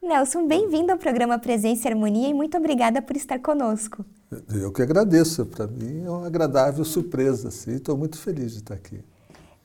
Nelson, 0.00 0.46
bem-vindo 0.46 0.92
ao 0.92 0.98
programa 0.98 1.38
Presença 1.38 1.88
e 1.88 1.92
Harmonia 1.92 2.28
e 2.28 2.34
muito 2.34 2.56
obrigada 2.56 3.02
por 3.02 3.16
estar 3.16 3.40
conosco. 3.40 4.04
Eu 4.54 4.72
que 4.72 4.80
agradeço. 4.80 5.44
Para 5.44 5.66
mim 5.66 6.04
é 6.04 6.10
uma 6.10 6.26
agradável 6.26 6.84
surpresa. 6.84 7.48
Estou 7.48 7.96
muito 7.96 8.16
feliz 8.16 8.52
de 8.52 8.58
estar 8.58 8.74
aqui. 8.74 9.04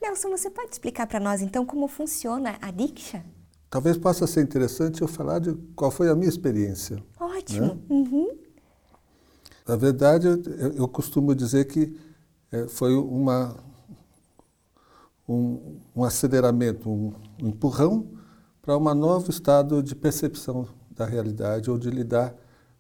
Nelson, 0.02 0.30
você 0.30 0.50
pode 0.50 0.72
explicar 0.72 1.06
para 1.06 1.20
nós 1.20 1.42
então 1.42 1.66
como 1.66 1.88
funciona 1.88 2.58
a 2.62 2.72
Diksha? 2.72 3.24
Talvez 3.70 3.96
possa 3.96 4.26
ser 4.26 4.42
interessante 4.42 5.02
eu 5.02 5.08
falar 5.08 5.40
de 5.40 5.54
qual 5.76 5.92
foi 5.92 6.10
a 6.10 6.16
minha 6.16 6.30
experiência. 6.30 7.02
Ótimo. 7.20 7.68
Né? 7.68 7.80
Uhum. 7.90 8.38
Na 9.68 9.76
verdade, 9.76 10.28
eu, 10.28 10.74
eu 10.74 10.88
costumo 10.88 11.34
dizer 11.36 11.66
que 11.66 11.96
é, 12.52 12.68
foi 12.68 12.96
uma, 12.96 13.56
um, 15.30 15.78
um 15.96 16.04
aceleramento, 16.04 16.90
um, 16.90 17.14
um 17.42 17.48
empurrão 17.48 18.23
para 18.64 18.78
um 18.78 18.94
novo 18.96 19.30
estado 19.30 19.84
de 19.84 19.94
percepção 19.94 20.66
da 20.90 21.06
realidade 21.06 21.70
ou 21.70 21.78
de 21.78 21.90
lidar 21.90 22.34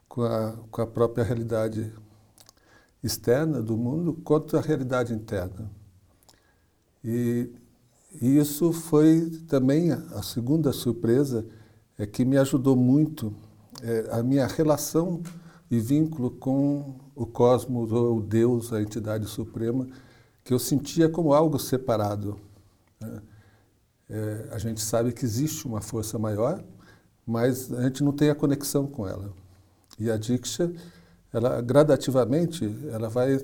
com 0.07 0.23
a, 0.23 0.53
com 0.71 0.81
a 0.81 0.87
própria 0.87 1.25
realidade 1.25 1.91
externa 3.03 3.61
do 3.61 3.75
mundo 3.75 4.13
quanto 4.23 4.55
a 4.55 4.61
realidade 4.61 5.13
interna. 5.13 5.69
E, 7.03 7.49
e 8.21 8.37
isso 8.37 8.71
foi 8.71 9.29
também 9.49 9.91
a 9.91 10.23
segunda 10.23 10.71
surpresa, 10.71 11.45
é 11.97 12.05
que 12.05 12.23
me 12.23 12.37
ajudou 12.37 12.77
muito 12.77 13.35
é, 13.81 14.07
a 14.17 14.23
minha 14.23 14.47
relação 14.47 15.21
e 15.69 15.81
vínculo 15.81 16.31
com 16.31 16.95
o 17.13 17.25
cosmos, 17.25 17.91
ou 17.91 18.21
Deus, 18.21 18.71
a 18.71 18.81
entidade 18.81 19.25
suprema, 19.25 19.85
que 20.45 20.53
eu 20.53 20.59
sentia 20.59 21.09
como 21.09 21.33
algo 21.33 21.59
separado. 21.59 22.39
Né? 23.01 23.21
É, 24.13 24.49
a 24.51 24.59
gente 24.59 24.79
sabe 24.79 25.11
que 25.11 25.25
existe 25.25 25.65
uma 25.65 25.81
força 25.81 26.19
maior, 26.19 26.63
mas 27.25 27.73
a 27.73 27.81
gente 27.81 28.03
não 28.03 28.11
tem 28.11 28.29
a 28.29 28.35
conexão 28.35 28.85
com 28.85 29.07
ela. 29.07 29.33
E 29.97 30.11
a 30.11 30.17
Diksha, 30.17 30.71
ela 31.33 31.59
gradativamente, 31.61 32.63
ela 32.91 33.09
vai, 33.09 33.43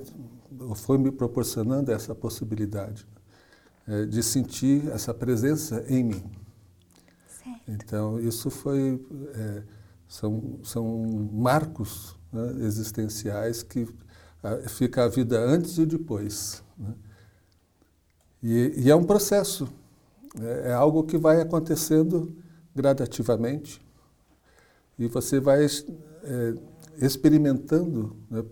foi 0.76 0.96
me 0.96 1.10
proporcionando 1.10 1.90
essa 1.90 2.14
possibilidade 2.14 3.04
é, 3.88 4.06
de 4.06 4.22
sentir 4.22 4.88
essa 4.90 5.12
presença 5.12 5.84
em 5.88 6.04
mim. 6.04 6.22
Certo. 7.26 7.60
Então, 7.66 8.20
isso 8.20 8.48
foi, 8.48 9.04
é, 9.34 9.62
são, 10.06 10.60
são 10.62 11.28
marcos 11.32 12.16
né, 12.32 12.64
existenciais 12.64 13.64
que 13.64 13.88
a, 14.40 14.68
fica 14.68 15.04
a 15.04 15.08
vida 15.08 15.40
antes 15.40 15.78
e 15.78 15.84
depois. 15.84 16.62
Né? 16.78 16.94
E, 18.40 18.84
e, 18.84 18.90
é 18.90 18.94
um 18.94 19.04
processo, 19.04 19.68
é, 20.38 20.70
é, 20.70 20.72
algo 20.72 21.02
que 21.02 21.16
vai 21.16 21.40
acontecendo 21.40 22.36
gradativamente 22.74 23.80
e 24.98 25.08
você 25.08 25.40
vai 25.40 25.64
é, 25.64 26.54
experimentando 26.98 28.16
né, 28.30 28.42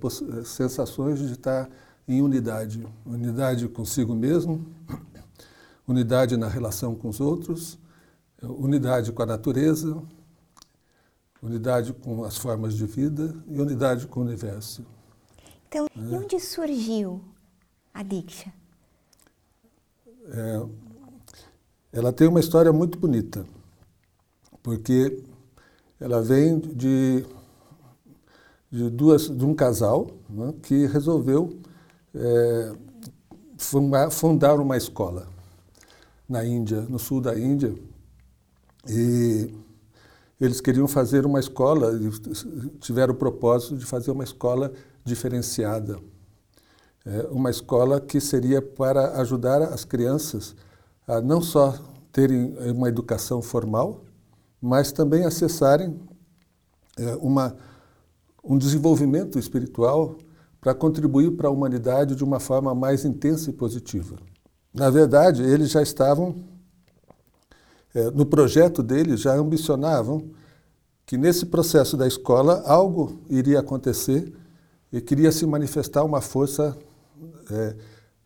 sensações 0.44 1.18
de 1.20 1.32
estar 1.32 1.68
em 2.06 2.22
unidade, 2.22 2.86
unidade 3.04 3.68
consigo 3.68 4.14
mesmo, 4.14 4.66
unidade 5.86 6.36
na 6.36 6.48
relação 6.48 6.94
com 6.94 7.08
os 7.08 7.20
outros, 7.20 7.78
unidade 8.42 9.12
com 9.12 9.22
a 9.22 9.26
natureza, 9.26 10.02
unidade 11.42 11.92
com 11.92 12.24
as 12.24 12.36
formas 12.36 12.74
de 12.74 12.86
vida 12.86 13.34
e 13.46 13.60
unidade 13.60 14.06
com 14.06 14.20
o 14.20 14.22
universo. 14.24 14.84
Então, 15.68 15.86
é. 15.86 16.00
e 16.00 16.14
onde 16.14 16.40
surgiu 16.40 17.22
a 17.92 18.02
Diksha? 18.02 18.52
É, 20.30 20.66
ela 21.92 22.12
tem 22.12 22.28
uma 22.28 22.40
história 22.40 22.72
muito 22.72 22.98
bonita, 22.98 23.46
porque 24.62 25.22
ela 25.98 26.20
vem 26.20 26.58
de, 26.58 27.24
de, 28.70 28.90
duas, 28.90 29.28
de 29.28 29.44
um 29.44 29.54
casal 29.54 30.10
né, 30.28 30.54
que 30.62 30.86
resolveu 30.86 31.58
é, 32.14 32.72
fundar, 34.10 34.60
uma 34.60 34.76
escola 34.76 35.28
na 36.28 36.44
Índia, 36.44 36.82
no 36.82 36.98
sul 36.98 37.20
da 37.20 37.38
Índia, 37.38 37.74
e 38.86 39.50
eles 40.40 40.60
queriam 40.60 40.86
fazer 40.86 41.26
uma 41.26 41.40
escola, 41.40 41.92
tiveram 42.80 43.14
o 43.14 43.16
propósito 43.16 43.76
de 43.76 43.84
fazer 43.84 44.10
uma 44.10 44.24
escola 44.24 44.72
diferenciada. 45.04 45.98
É, 47.04 47.26
uma 47.30 47.50
escola 47.50 48.00
que 48.00 48.20
seria 48.20 48.60
para 48.60 49.18
ajudar 49.20 49.62
as 49.62 49.84
crianças 49.84 50.54
a 51.08 51.22
não 51.22 51.40
só 51.40 51.74
terem 52.12 52.54
uma 52.70 52.88
educação 52.88 53.40
formal, 53.40 54.04
mas 54.60 54.92
também 54.92 55.24
acessarem 55.24 55.98
é, 56.98 57.16
uma, 57.16 57.56
um 58.44 58.58
desenvolvimento 58.58 59.38
espiritual 59.38 60.18
para 60.60 60.74
contribuir 60.74 61.30
para 61.30 61.48
a 61.48 61.50
humanidade 61.50 62.14
de 62.14 62.22
uma 62.22 62.38
forma 62.38 62.74
mais 62.74 63.06
intensa 63.06 63.48
e 63.48 63.52
positiva. 63.54 64.16
Na 64.74 64.90
verdade, 64.90 65.42
eles 65.42 65.70
já 65.70 65.80
estavam 65.80 66.34
é, 67.94 68.10
no 68.10 68.26
projeto 68.26 68.82
deles 68.82 69.20
já 69.20 69.34
ambicionavam 69.34 70.30
que 71.06 71.16
nesse 71.16 71.46
processo 71.46 71.96
da 71.96 72.06
escola 72.06 72.62
algo 72.66 73.22
iria 73.30 73.60
acontecer 73.60 74.30
e 74.92 75.00
queria 75.00 75.32
se 75.32 75.46
manifestar 75.46 76.04
uma 76.04 76.20
força, 76.20 76.76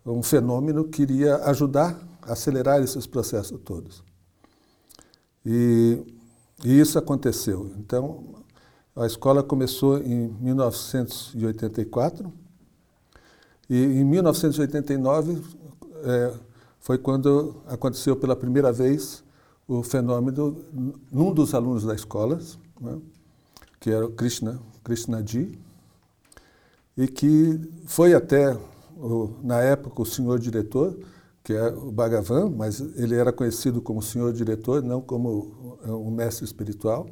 um 0.05 0.23
fenômeno 0.23 0.85
que 0.89 1.03
iria 1.03 1.37
ajudar 1.45 1.97
acelerar 2.23 2.83
esses 2.83 3.07
processos 3.07 3.61
todos. 3.65 4.03
E, 5.45 5.99
e 6.65 6.81
isso 6.81 6.99
aconteceu. 6.99 7.73
Então, 7.79 8.43
a 8.95 9.07
escola 9.07 9.43
começou 9.43 9.99
em 9.99 10.29
1984 10.41 12.33
e 13.69 13.77
em 13.77 14.05
1989 14.05 15.43
é, 16.05 16.35
foi 16.79 16.99
quando 16.99 17.63
aconteceu 17.67 18.15
pela 18.17 18.37
primeira 18.37 18.73
vez 18.73 19.25
o 19.67 19.83
fenômeno 19.83 20.63
num 21.11 21.33
dos 21.33 21.55
alunos 21.55 21.85
da 21.85 21.95
escola, 21.95 22.39
né, 22.81 22.99
que 23.81 23.91
era 23.91 24.05
o 24.05 24.11
Krishna, 24.11 24.61
Krishnaji, 24.85 25.59
e 26.97 27.09
que 27.09 27.59
foi 27.87 28.13
até, 28.13 28.55
o, 28.97 29.31
na 29.43 29.61
época, 29.61 30.03
o 30.03 30.07
senhor 30.07 30.39
diretor, 30.39 30.99
que 31.43 31.53
é 31.53 31.69
o 31.69 31.91
Bhagavan, 31.91 32.51
mas 32.51 32.81
ele 32.97 33.15
era 33.15 33.33
conhecido 33.33 33.83
como 33.83 34.01
senhor 34.01 34.33
diretor, 34.33 34.83
não 34.83 35.01
como 35.01 35.79
um 35.85 36.11
mestre 36.11 36.45
espiritual, 36.45 37.07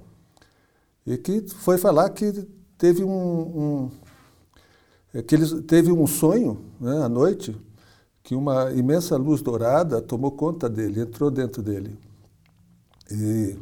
e 1.06 1.16
que 1.18 1.48
foi 1.48 1.78
falar 1.78 2.10
que 2.10 2.46
teve 2.78 3.02
um, 3.02 3.10
um 3.12 3.90
que 5.26 5.34
ele 5.34 5.62
teve 5.62 5.90
um 5.90 6.06
sonho 6.06 6.64
né, 6.80 7.02
à 7.02 7.08
noite 7.08 7.56
que 8.22 8.34
uma 8.34 8.70
imensa 8.72 9.16
luz 9.16 9.42
dourada 9.42 10.00
tomou 10.00 10.30
conta 10.30 10.68
dele, 10.68 11.00
entrou 11.00 11.30
dentro 11.30 11.62
dele. 11.62 11.98
E, 13.10 13.56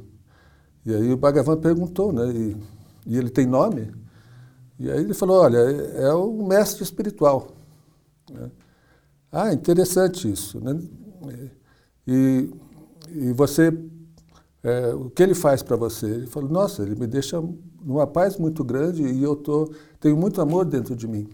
e 0.84 0.94
aí 0.94 1.12
o 1.12 1.16
Bhagavan 1.16 1.56
perguntou, 1.56 2.12
né? 2.12 2.30
E, 2.30 2.56
e, 3.06 3.16
ele 3.16 3.30
tem 3.30 3.46
nome? 3.46 3.92
E 4.78 4.90
aí 4.90 5.00
ele 5.00 5.14
falou, 5.14 5.40
olha, 5.40 5.58
é, 5.58 6.02
é 6.02 6.12
o 6.12 6.46
mestre 6.46 6.82
espiritual. 6.82 7.48
Né? 8.30 8.50
Ah, 9.30 9.52
interessante 9.52 10.30
isso. 10.30 10.60
Né? 10.60 10.80
E, 12.06 12.50
e 13.10 13.32
você, 13.32 13.72
é, 14.62 14.94
o 14.94 15.10
que 15.10 15.22
ele 15.22 15.34
faz 15.34 15.62
para 15.62 15.76
você? 15.76 16.06
Ele 16.06 16.26
falou, 16.26 16.48
nossa, 16.50 16.82
ele 16.82 16.94
me 16.94 17.06
deixa 17.06 17.42
numa 17.82 18.06
paz 18.06 18.36
muito 18.36 18.64
grande 18.64 19.02
e 19.02 19.22
eu 19.22 19.36
tô, 19.36 19.72
tenho 20.00 20.16
muito 20.16 20.40
amor 20.40 20.64
dentro 20.64 20.96
de 20.96 21.06
mim. 21.06 21.28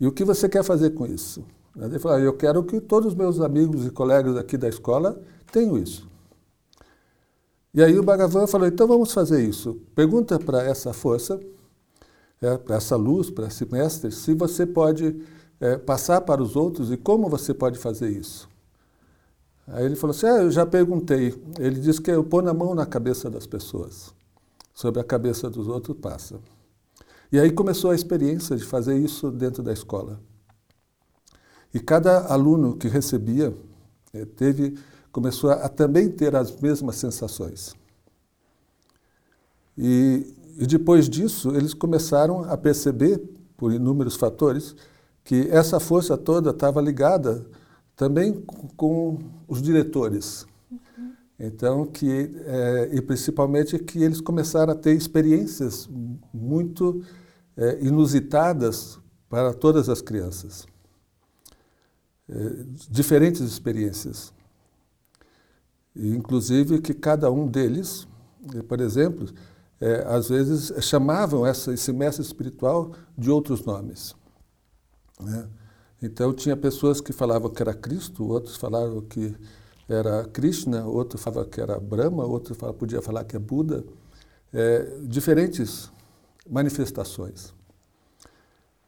E 0.00 0.06
o 0.06 0.12
que 0.12 0.24
você 0.24 0.48
quer 0.48 0.62
fazer 0.62 0.90
com 0.90 1.06
isso? 1.06 1.44
Ele 1.78 1.98
falou, 1.98 2.16
ah, 2.16 2.20
eu 2.20 2.32
quero 2.32 2.62
que 2.64 2.80
todos 2.80 3.12
os 3.12 3.14
meus 3.14 3.40
amigos 3.40 3.86
e 3.86 3.90
colegas 3.90 4.36
aqui 4.36 4.56
da 4.56 4.68
escola 4.68 5.20
tenham 5.52 5.76
isso. 5.78 6.08
E 7.74 7.82
aí 7.82 7.98
o 7.98 8.02
Bhagavan 8.02 8.46
falou, 8.46 8.66
então 8.66 8.86
vamos 8.86 9.12
fazer 9.12 9.46
isso. 9.46 9.78
Pergunta 9.94 10.38
para 10.38 10.62
essa 10.62 10.94
força, 10.94 11.38
é, 12.40 12.56
para 12.56 12.76
essa 12.76 12.96
luz, 12.96 13.30
para 13.30 13.46
esse 13.48 13.70
mestre, 13.70 14.10
se 14.10 14.32
você 14.32 14.64
pode 14.64 15.22
é, 15.60 15.76
passar 15.76 16.20
para 16.20 16.42
os 16.42 16.56
outros 16.56 16.90
e 16.90 16.96
como 16.96 17.28
você 17.28 17.54
pode 17.54 17.78
fazer 17.78 18.10
isso. 18.10 18.48
Aí 19.66 19.84
ele 19.84 19.96
falou 19.96 20.14
assim, 20.14 20.26
ah, 20.26 20.42
eu 20.42 20.50
já 20.50 20.64
perguntei. 20.64 21.34
Ele 21.58 21.80
disse 21.80 22.00
que 22.00 22.10
eu 22.10 22.22
pôr 22.22 22.42
na 22.42 22.54
mão 22.54 22.74
na 22.74 22.86
cabeça 22.86 23.28
das 23.28 23.46
pessoas. 23.46 24.14
Sobre 24.72 25.00
a 25.00 25.04
cabeça 25.04 25.50
dos 25.50 25.66
outros 25.66 25.96
passa. 25.98 26.38
E 27.32 27.40
aí 27.40 27.50
começou 27.50 27.90
a 27.90 27.94
experiência 27.94 28.56
de 28.56 28.64
fazer 28.64 28.96
isso 28.96 29.30
dentro 29.30 29.62
da 29.62 29.72
escola. 29.72 30.20
E 31.74 31.80
cada 31.80 32.26
aluno 32.32 32.76
que 32.76 32.86
recebia 32.86 33.52
é, 34.12 34.24
teve 34.24 34.78
começou 35.10 35.50
a, 35.50 35.54
a 35.54 35.68
também 35.68 36.10
ter 36.10 36.36
as 36.36 36.54
mesmas 36.60 36.96
sensações. 36.96 37.74
E, 39.76 40.34
e 40.58 40.66
depois 40.66 41.08
disso, 41.08 41.54
eles 41.54 41.74
começaram 41.74 42.44
a 42.44 42.56
perceber, 42.56 43.18
por 43.56 43.72
inúmeros 43.72 44.14
fatores, 44.14 44.76
que 45.26 45.48
essa 45.50 45.80
força 45.80 46.16
toda 46.16 46.50
estava 46.50 46.80
ligada 46.80 47.44
também 47.96 48.32
com, 48.76 49.18
os 49.48 49.60
diretores. 49.60 50.46
Então, 51.38 51.84
que, 51.84 52.30
é, 52.44 52.90
e 52.92 53.02
principalmente 53.02 53.76
que 53.76 54.04
eles 54.04 54.20
começaram 54.20 54.72
a 54.72 54.76
ter 54.76 54.94
experiências 54.94 55.88
muito 56.32 57.02
é, 57.56 57.84
inusitadas 57.84 59.00
para 59.28 59.52
todas 59.52 59.88
as 59.88 60.00
crianças. 60.00 60.64
É, 62.28 62.64
diferentes 62.88 63.40
experiências. 63.40 64.32
E, 65.94 66.08
inclusive 66.10 66.80
que 66.80 66.94
cada 66.94 67.32
um 67.32 67.48
deles, 67.48 68.06
por 68.68 68.80
exemplo, 68.80 69.26
às 70.06 70.28
vezes 70.28 70.72
chamavam 70.84 71.44
essa, 71.44 71.74
esse 71.74 71.92
mestre 71.92 72.24
espiritual 72.24 72.92
de 73.18 73.28
outros 73.28 73.64
nomes. 73.64 74.14
Né? 75.20 75.48
Então 76.02 76.32
tinha 76.32 76.56
pessoas 76.56 77.00
que 77.00 77.12
falavam 77.12 77.50
que 77.50 77.62
era 77.62 77.74
Cristo, 77.74 78.24
outros 78.26 78.56
falavam 78.56 79.00
que 79.00 79.34
era 79.88 80.24
Krishna, 80.24 80.84
outro 80.84 81.18
falava 81.18 81.48
que 81.48 81.60
era 81.60 81.78
Brahma, 81.78 82.24
outro 82.24 82.54
falava, 82.54 82.76
podia 82.76 83.00
falar 83.00 83.24
que 83.24 83.36
é 83.36 83.38
Buda. 83.38 83.84
É, 84.52 84.98
diferentes 85.02 85.90
manifestações. 86.48 87.54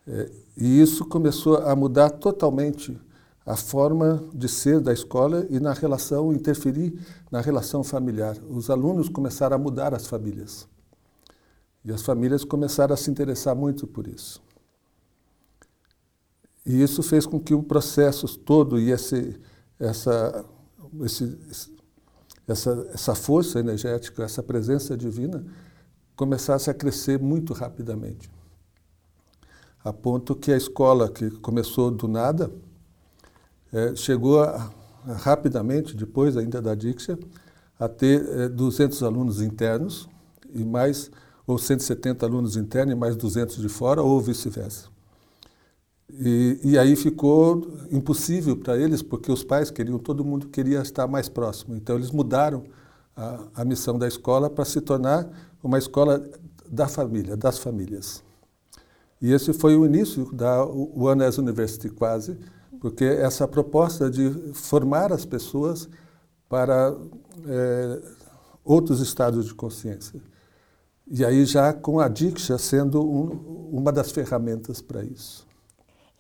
É, 0.07 0.31
e 0.57 0.81
isso 0.81 1.05
começou 1.05 1.59
a 1.59 1.75
mudar 1.77 2.11
totalmente 2.11 2.99
a 3.45 3.57
forma 3.57 4.23
de 4.35 4.49
ser 4.49 4.81
da 4.81 4.93
escola 4.93 5.47
e 5.49 5.59
na 5.59 5.73
relação, 5.73 6.33
interferir 6.33 6.99
na 7.31 7.41
relação 7.41 7.83
familiar. 7.83 8.37
Os 8.49 8.69
alunos 8.69 9.09
começaram 9.09 9.57
a 9.57 9.59
mudar 9.59 9.95
as 9.95 10.07
famílias. 10.07 10.69
E 11.85 11.93
as 11.93 12.03
famílias 12.03 12.45
começaram 12.45 12.93
a 12.93 12.97
se 12.97 13.11
interessar 13.11 13.55
muito 13.55 13.87
por 13.87 14.07
isso. 14.07 14.43
E 16.69 16.83
isso 16.83 17.03
fez 17.03 17.25
com 17.25 17.41
que 17.41 17.55
o 17.55 17.63
processo 17.63 18.29
todo 18.39 18.79
e 18.79 18.91
esse, 18.91 19.41
essa, 19.81 20.45
esse, 21.01 21.39
essa, 22.47 22.87
essa 22.93 23.15
força 23.15 23.59
energética, 23.59 24.23
essa 24.23 24.43
presença 24.43 24.95
divina, 24.95 25.43
começasse 26.15 26.69
a 26.69 26.75
crescer 26.75 27.19
muito 27.19 27.55
rapidamente. 27.55 28.31
A 29.83 29.95
ponto 29.95 30.37
que 30.37 30.53
a 30.53 30.59
escola, 30.59 31.09
que 31.11 31.31
começou 31.31 31.91
do 31.91 32.07
nada, 32.07 32.53
é, 33.73 33.97
chegou 33.97 34.43
a, 34.43 34.71
a, 35.07 35.13
rapidamente, 35.15 35.97
depois 35.97 36.37
ainda 36.37 36.61
da 36.61 36.75
Diksha, 36.75 37.19
a 37.81 37.89
ter 37.89 38.29
é, 38.29 38.47
200 38.47 39.03
alunos 39.03 39.41
internos 39.41 40.07
e 40.53 40.63
mais, 40.67 41.11
ou 41.47 41.57
170 41.57 42.27
alunos 42.27 42.57
internos 42.57 42.93
e 42.93 42.99
mais 42.99 43.17
200 43.17 43.57
de 43.57 43.71
fora, 43.71 44.03
ou 44.03 44.21
vice-versa. 44.21 44.98
E, 46.11 46.59
e, 46.65 46.79
aí 46.79 46.97
ficou 46.97 47.71
impossível 47.91 48.57
para 48.57 48.79
eles, 48.79 49.03
porque 49.03 49.31
os 49.31 49.45
pais 49.45 49.71
queriam, 49.71 49.99
todo 49.99 50.25
mundo 50.25 50.49
queria 50.49 50.81
estar 50.81 51.07
mais 51.07 51.29
próximo. 51.29 51.77
Então 51.77 51.97
eles 51.97 52.11
mudaram 52.11 52.65
a, 53.15 53.45
a 53.57 53.65
missão 53.65 53.99
da 53.99 54.09
escola 54.09 54.49
para 54.49 54.65
se 54.65 54.81
tornar 54.81 55.29
uma 55.63 55.77
escola 55.77 56.27
da 56.71 56.89
família, 56.89 57.37
das 57.37 57.59
famílias. 57.59 58.23
E 59.21 59.33
esse 59.33 59.53
foi 59.53 59.77
o 59.77 59.85
início 59.85 60.33
da 60.33 60.65
One 60.65 61.25
as 61.25 61.39
University 61.39 61.91
quase, 61.91 62.39
porque 62.81 63.05
essa 63.05 63.49
proposta 63.49 64.09
de 64.09 64.31
formar 64.55 65.13
as 65.13 65.25
pessoas 65.25 65.89
para 66.49 66.97
é, 67.47 68.03
outros 68.65 69.01
estados 69.01 69.47
de 69.47 69.55
consciência. 69.55 70.21
E 71.11 71.25
aí 71.25 71.45
já 71.45 71.73
com 71.73 71.99
a 71.99 72.07
Diksha 72.07 72.57
sendo 72.59 73.03
um, 73.03 73.71
uma 73.73 73.91
das 73.91 74.13
ferramentas 74.13 74.81
para 74.81 75.03
isso. 75.03 75.48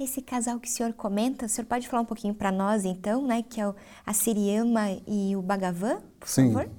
Esse 0.01 0.23
casal 0.23 0.61
que 0.61 0.69
o 0.69 0.71
senhor 0.71 0.93
comenta, 0.93 1.47
o 1.47 1.49
senhor 1.49 1.67
pode 1.67 1.89
falar 1.89 2.03
um 2.03 2.07
pouquinho 2.07 2.33
para 2.33 2.53
nós, 2.53 2.85
então, 2.85 3.27
né, 3.27 3.43
que 3.43 3.61
é 3.61 3.75
a 4.07 4.13
Siriyama 4.13 4.93
e 5.09 5.35
o 5.35 5.43
Bhagavan, 5.43 6.01
por 6.21 6.29
Sim. 6.29 6.53
favor? 6.53 6.71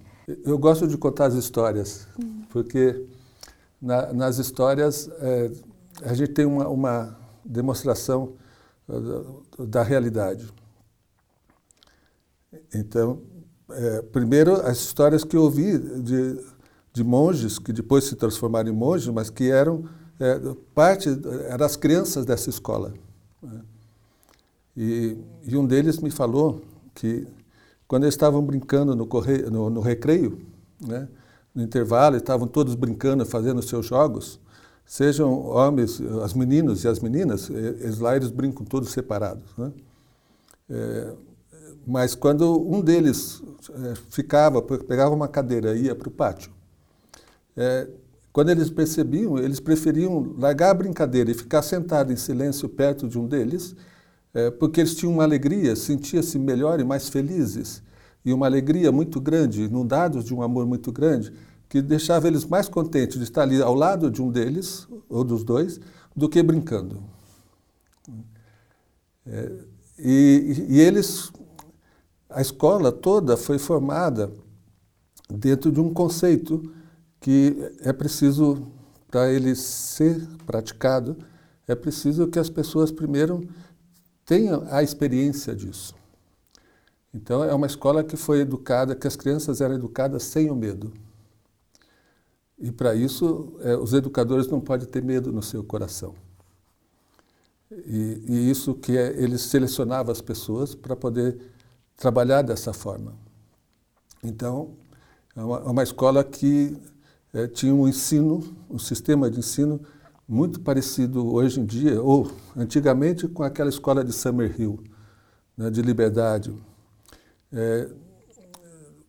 Eu 0.45 0.57
gosto 0.57 0.87
de 0.87 0.97
contar 0.97 1.25
as 1.25 1.33
histórias, 1.33 2.07
hum. 2.17 2.43
porque 2.49 3.05
na, 3.81 4.13
nas 4.13 4.37
histórias 4.37 5.09
é, 5.19 5.51
a 6.03 6.13
gente 6.13 6.31
tem 6.31 6.45
uma, 6.45 6.69
uma 6.69 7.19
demonstração 7.43 8.35
da, 8.87 9.65
da, 9.65 9.83
realidade. 9.83 10.47
Então, 12.73 13.21
é, 13.69 14.01
primeiro, 14.01 14.53
as 14.65 14.77
histórias 14.77 15.25
que 15.25 15.35
eu 15.35 15.43
ouvi 15.43 15.77
de, 15.77 16.41
de 16.93 17.03
monges, 17.03 17.59
que 17.59 17.73
depois 17.73 18.05
se 18.05 18.15
transformaram 18.15 18.69
em 18.69 18.73
monges, 18.73 19.13
mas 19.13 19.29
que 19.29 19.51
eram 19.51 19.89
é, 20.17 20.39
parte, 20.73 21.09
eram 21.49 21.65
as 21.65 21.75
crianças 21.75 22.25
dessa 22.25 22.49
escola. 22.49 22.93
Né? 23.41 23.61
E, 24.75 25.17
e, 25.43 25.57
um 25.57 25.65
deles 25.65 25.99
me 25.99 26.09
falou 26.09 26.61
que 26.93 27.27
quando 27.87 28.03
eles 28.03 28.13
estavam 28.13 28.41
brincando 28.41 28.95
no, 28.95 29.05
correio, 29.05 29.49
no, 29.49 29.69
no 29.69 29.81
recreio, 29.81 30.45
né, 30.79 31.07
no 31.53 31.63
intervalo, 31.63 32.15
estavam 32.15 32.47
todos 32.47 32.75
brincando, 32.75 33.25
fazendo 33.25 33.61
seus 33.61 33.85
jogos, 33.85 34.39
sejam 34.85 35.45
homens, 35.47 35.99
as 36.23 36.33
meninos 36.33 36.83
e 36.83 36.87
as 36.87 36.99
meninas, 36.99 37.49
eles 37.49 37.99
lá 37.99 38.15
eles 38.15 38.29
brincam 38.29 38.65
todos 38.65 38.89
separados. 38.89 39.43
Né? 39.57 39.71
É, 40.69 41.13
mas 41.85 42.15
quando 42.15 42.61
um 42.61 42.81
deles 42.81 43.41
é, 43.69 43.95
ficava, 44.09 44.61
pegava 44.61 45.13
uma 45.13 45.27
cadeira 45.27 45.75
e 45.75 45.85
ia 45.85 45.95
para 45.95 46.07
o 46.07 46.11
pátio, 46.11 46.51
é, 47.57 47.87
quando 48.31 48.49
eles 48.49 48.69
percebiam, 48.69 49.37
eles 49.37 49.59
preferiam 49.59 50.35
largar 50.37 50.71
a 50.71 50.73
brincadeira 50.73 51.31
e 51.31 51.33
ficar 51.33 51.61
sentado 51.61 52.13
em 52.13 52.15
silêncio 52.15 52.69
perto 52.69 53.07
de 53.07 53.17
um 53.17 53.27
deles, 53.27 53.75
é, 54.33 54.51
porque 54.51 54.81
eles 54.81 54.95
tinham 54.95 55.13
uma 55.13 55.23
alegria, 55.23 55.75
sentiam-se 55.75 56.37
melhor 56.37 56.79
e 56.79 56.83
mais 56.83 57.09
felizes, 57.09 57.81
e 58.23 58.31
uma 58.31 58.45
alegria 58.45 58.91
muito 58.91 59.19
grande, 59.19 59.63
inundados 59.63 60.23
de 60.23 60.33
um 60.33 60.41
amor 60.41 60.67
muito 60.67 60.91
grande, 60.91 61.33
que 61.67 61.81
deixava 61.81 62.27
eles 62.27 62.45
mais 62.45 62.67
contentes 62.67 63.17
de 63.17 63.23
estar 63.23 63.43
ali 63.43 63.61
ao 63.61 63.73
lado 63.73 64.11
de 64.11 64.21
um 64.21 64.31
deles, 64.31 64.87
ou 65.07 65.23
dos 65.23 65.43
dois, 65.43 65.79
do 66.15 66.29
que 66.29 66.41
brincando. 66.43 67.01
É, 69.25 69.51
e, 69.97 70.65
e 70.69 70.79
eles, 70.79 71.31
a 72.29 72.41
escola 72.41 72.91
toda 72.91 73.35
foi 73.35 73.57
formada 73.57 74.31
dentro 75.29 75.71
de 75.71 75.79
um 75.79 75.93
conceito 75.93 76.71
que 77.19 77.55
é 77.81 77.91
preciso, 77.91 78.67
para 79.09 79.31
ele 79.31 79.55
ser 79.55 80.25
praticado, 80.45 81.17
é 81.67 81.75
preciso 81.75 82.27
que 82.27 82.39
as 82.39 82.49
pessoas 82.49 82.91
primeiro 82.91 83.47
tenham 84.25 84.65
a 84.69 84.81
experiência 84.81 85.55
disso. 85.55 85.95
Então, 87.13 87.43
é 87.43 87.53
uma 87.53 87.65
escola 87.65 88.03
que 88.03 88.15
foi 88.15 88.41
educada, 88.41 88.95
que 88.95 89.07
as 89.07 89.15
crianças 89.15 89.61
eram 89.61 89.75
educadas 89.75 90.23
sem 90.23 90.49
o 90.49 90.55
medo. 90.55 90.93
E 92.57 92.71
para 92.71 92.93
isso, 92.93 93.53
é, 93.61 93.75
os 93.75 93.93
educadores 93.93 94.47
não 94.47 94.59
podem 94.59 94.87
ter 94.87 95.01
medo 95.01 95.31
no 95.31 95.41
seu 95.41 95.63
coração. 95.63 96.13
E, 97.71 98.23
e 98.27 98.49
isso 98.49 98.73
que 98.75 98.97
é, 98.97 99.13
eles 99.21 99.41
selecionavam 99.41 100.11
as 100.11 100.21
pessoas 100.21 100.75
para 100.75 100.95
poder 100.95 101.39
trabalhar 101.95 102.41
dessa 102.41 102.73
forma. 102.73 103.13
Então, 104.23 104.71
é 105.35 105.41
uma, 105.41 105.57
é 105.57 105.69
uma 105.69 105.83
escola 105.83 106.23
que 106.23 106.77
é, 107.33 107.47
tinha 107.47 107.73
um 107.73 107.87
ensino, 107.87 108.43
um 108.69 108.79
sistema 108.79 109.29
de 109.29 109.39
ensino 109.39 109.81
muito 110.27 110.59
parecido 110.59 111.33
hoje 111.33 111.59
em 111.59 111.65
dia, 111.65 112.01
ou 112.01 112.31
antigamente 112.55 113.27
com 113.27 113.43
aquela 113.43 113.69
escola 113.69 114.03
de 114.03 114.13
Summerhill, 114.13 114.79
né, 115.57 115.69
de 115.69 115.81
liberdade. 115.81 116.53
É, 117.51 117.89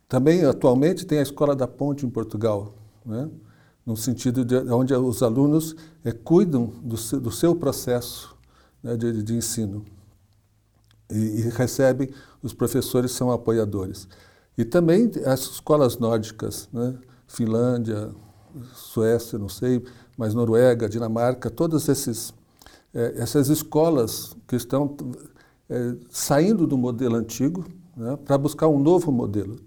também 0.08 0.44
atualmente 0.44 1.06
tem 1.06 1.18
a 1.18 1.22
escola 1.22 1.54
da 1.54 1.68
Ponte 1.68 2.06
em 2.06 2.10
Portugal, 2.10 2.74
né, 3.04 3.28
no 3.84 3.96
sentido 3.96 4.44
de 4.44 4.56
onde 4.72 4.94
os 4.94 5.22
alunos 5.22 5.76
é, 6.04 6.10
cuidam 6.12 6.72
do, 6.82 6.96
seu, 6.96 7.20
do 7.20 7.30
seu 7.30 7.54
processo 7.54 8.36
né, 8.82 8.96
de, 8.96 9.22
de, 9.22 9.34
ensino 9.34 9.84
e, 11.10 11.16
e 11.16 11.40
recebem, 11.50 12.08
os 12.42 12.54
professores 12.54 13.12
são 13.12 13.30
apoiadores. 13.30 14.08
E 14.56 14.64
também 14.64 15.10
as 15.26 15.40
escolas 15.40 15.98
nórdicas, 15.98 16.68
né, 16.72 16.98
Finlândia, 17.30 18.10
Suécia, 18.74 19.38
não 19.38 19.48
sei, 19.48 19.84
mas 20.16 20.34
Noruega, 20.34 20.88
Dinamarca, 20.88 21.48
todas 21.48 21.88
esses, 21.88 22.34
é, 22.92 23.14
essas 23.16 23.48
escolas 23.48 24.36
que 24.48 24.56
estão 24.56 24.96
é, 25.68 25.94
saindo 26.10 26.66
do 26.66 26.76
modelo 26.76 27.14
antigo 27.14 27.64
né, 27.96 28.18
para 28.24 28.36
buscar 28.36 28.66
um 28.66 28.80
novo 28.80 29.12
modelo 29.12 29.60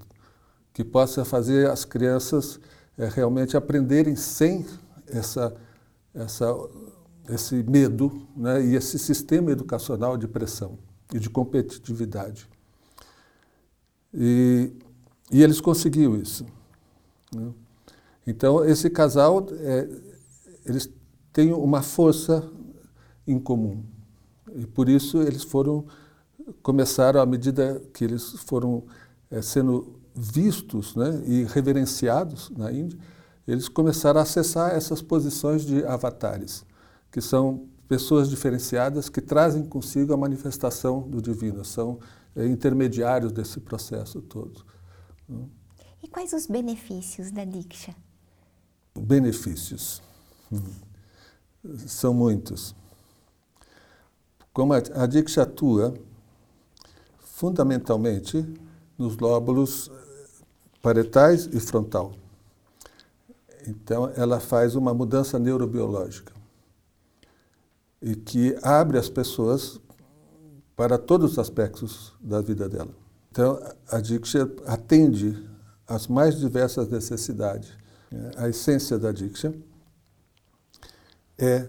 que 0.73 0.83
possa 0.83 1.23
fazer 1.23 1.69
as 1.69 1.85
crianças 1.85 2.59
é, 2.97 3.07
realmente 3.07 3.55
aprenderem 3.55 4.15
sem 4.15 4.65
essa, 5.07 5.55
essa, 6.13 6.53
esse 7.29 7.63
medo 7.63 8.27
né, 8.35 8.61
e 8.65 8.75
esse 8.75 8.99
sistema 8.99 9.51
educacional 9.51 10.17
de 10.17 10.27
pressão 10.27 10.77
e 11.13 11.19
de 11.19 11.29
competitividade. 11.29 12.49
E, 14.13 14.73
e 15.31 15.41
eles 15.41 15.61
conseguiram 15.61 16.17
isso. 16.17 16.45
Né? 17.35 17.51
Então, 18.25 18.63
esse 18.63 18.89
casal, 18.89 19.45
é, 19.51 19.89
eles 20.65 20.89
têm 21.31 21.51
uma 21.51 21.81
força 21.81 22.49
em 23.27 23.39
comum. 23.39 23.83
E 24.55 24.65
por 24.65 24.87
isso 24.87 25.21
eles 25.21 25.43
foram, 25.43 25.85
começaram, 26.61 27.19
à 27.19 27.25
medida 27.25 27.81
que 27.93 28.03
eles 28.03 28.31
foram 28.45 28.83
é, 29.29 29.41
sendo 29.41 29.99
vistos 30.15 30.95
né, 30.95 31.23
e 31.25 31.43
reverenciados 31.43 32.51
na 32.51 32.71
Índia, 32.71 32.99
eles 33.47 33.67
começaram 33.67 34.19
a 34.19 34.23
acessar 34.23 34.71
essas 34.73 35.01
posições 35.01 35.65
de 35.65 35.83
avatares, 35.85 36.63
que 37.11 37.19
são 37.19 37.67
pessoas 37.87 38.29
diferenciadas 38.29 39.09
que 39.09 39.19
trazem 39.19 39.65
consigo 39.65 40.13
a 40.13 40.17
manifestação 40.17 41.01
do 41.01 41.21
divino, 41.21 41.65
são 41.65 41.99
é, 42.35 42.45
intermediários 42.47 43.31
desse 43.31 43.59
processo 43.59 44.21
todo. 44.21 44.65
E 46.03 46.07
quais 46.09 46.33
os 46.33 46.45
benefícios 46.45 47.31
da 47.31 47.45
Diksha? 47.45 47.95
Benefícios. 48.93 50.03
São 51.87 52.13
muitos. 52.13 52.75
Como 54.51 54.73
a, 54.73 55.05
Diksha 55.07 55.43
atua 55.43 55.93
fundamentalmente 57.19 58.45
nos 58.97 59.17
lóbulos 59.17 59.89
parietais 60.81 61.45
e 61.45 61.59
frontal. 61.61 62.13
Então, 63.65 64.11
ela 64.17 64.41
faz 64.41 64.75
uma 64.75 64.93
mudança 64.93 65.39
neurobiológica 65.39 66.33
e 68.01 68.13
que 68.13 68.57
abre 68.61 68.97
as 68.97 69.07
pessoas 69.07 69.79
para 70.75 70.97
todos 70.97 71.31
os 71.31 71.39
aspectos 71.39 72.13
da 72.19 72.41
vida 72.41 72.67
dela. 72.67 72.91
Então, 73.31 73.57
a 73.89 74.01
Diksha 74.01 74.51
atende 74.67 75.52
às 75.87 76.07
mais 76.07 76.39
diversas 76.39 76.87
necessidades. 76.89 77.71
A 78.37 78.47
essência 78.47 78.97
da 78.99 79.11
Diksha 79.11 79.53
é 81.37 81.67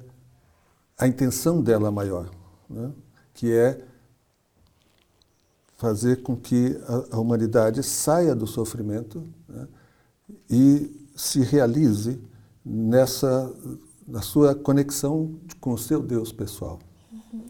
a 0.99 1.07
intenção 1.07 1.63
dela 1.63 1.91
maior, 1.91 2.31
né? 2.69 2.93
que 3.33 3.53
é 3.53 3.83
fazer 5.77 6.23
com 6.23 6.37
que 6.37 6.79
a, 6.87 7.17
a 7.17 7.19
humanidade 7.19 7.83
saia 7.83 8.35
do 8.35 8.47
sofrimento 8.47 9.27
né? 9.49 9.67
e 10.49 11.09
se 11.17 11.41
realize 11.41 12.21
nessa 12.65 13.53
na 14.07 14.21
sua 14.21 14.55
conexão 14.55 15.35
com 15.61 15.73
o 15.73 15.79
seu 15.79 16.03
Deus 16.03 16.31
pessoal. 16.31 16.79
Uhum. 17.11 17.47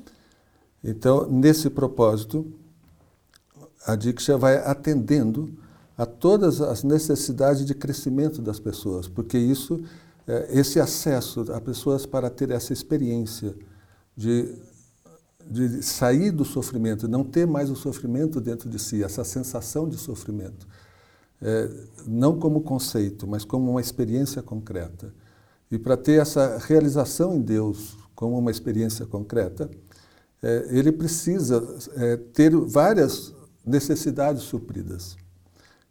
Então, 0.82 1.28
nesse 1.28 1.68
propósito, 1.68 2.46
a 3.86 3.96
Diksha 3.96 4.38
vai 4.38 4.56
atendendo 4.58 5.52
a 5.96 6.04
todas 6.04 6.60
as 6.60 6.82
necessidades 6.82 7.64
de 7.64 7.74
crescimento 7.74 8.42
das 8.42 8.58
pessoas, 8.58 9.08
porque 9.08 9.38
isso, 9.38 9.80
é, 10.26 10.48
esse 10.58 10.80
acesso 10.80 11.52
a 11.52 11.60
pessoas 11.60 12.04
para 12.04 12.28
ter 12.28 12.50
essa 12.50 12.72
experiência 12.72 13.54
de, 14.16 14.56
de 15.48 15.82
sair 15.82 16.32
do 16.32 16.44
sofrimento, 16.44 17.06
não 17.06 17.22
ter 17.22 17.46
mais 17.46 17.70
o 17.70 17.76
sofrimento 17.76 18.40
dentro 18.40 18.68
de 18.68 18.78
si, 18.78 19.04
essa 19.04 19.22
sensação 19.22 19.88
de 19.88 19.96
sofrimento, 19.96 20.66
é, 21.40 21.70
não 22.06 22.38
como 22.38 22.60
conceito, 22.60 23.26
mas 23.26 23.44
como 23.44 23.70
uma 23.70 23.80
experiência 23.80 24.42
concreta. 24.42 25.14
E 25.70 25.78
para 25.78 25.96
ter 25.96 26.20
essa 26.20 26.58
realização 26.58 27.34
em 27.36 27.40
Deus 27.40 27.96
como 28.14 28.36
uma 28.36 28.50
experiência 28.50 29.06
concreta, 29.06 29.70
é, 30.42 30.66
ele 30.70 30.90
precisa 30.90 31.60
ter 32.32 32.54
várias 32.54 33.32
necessidades 33.64 34.42
supridas. 34.42 35.16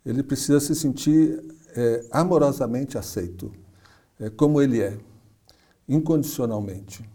Ele 0.05 0.21
precisa 0.21 0.59
se 0.59 0.75
sentir 0.75 1.41
é, 1.75 2.05
amorosamente 2.11 2.97
aceito, 2.97 3.51
é, 4.19 4.29
como 4.29 4.61
ele 4.61 4.81
é, 4.81 4.97
incondicionalmente. 5.87 7.07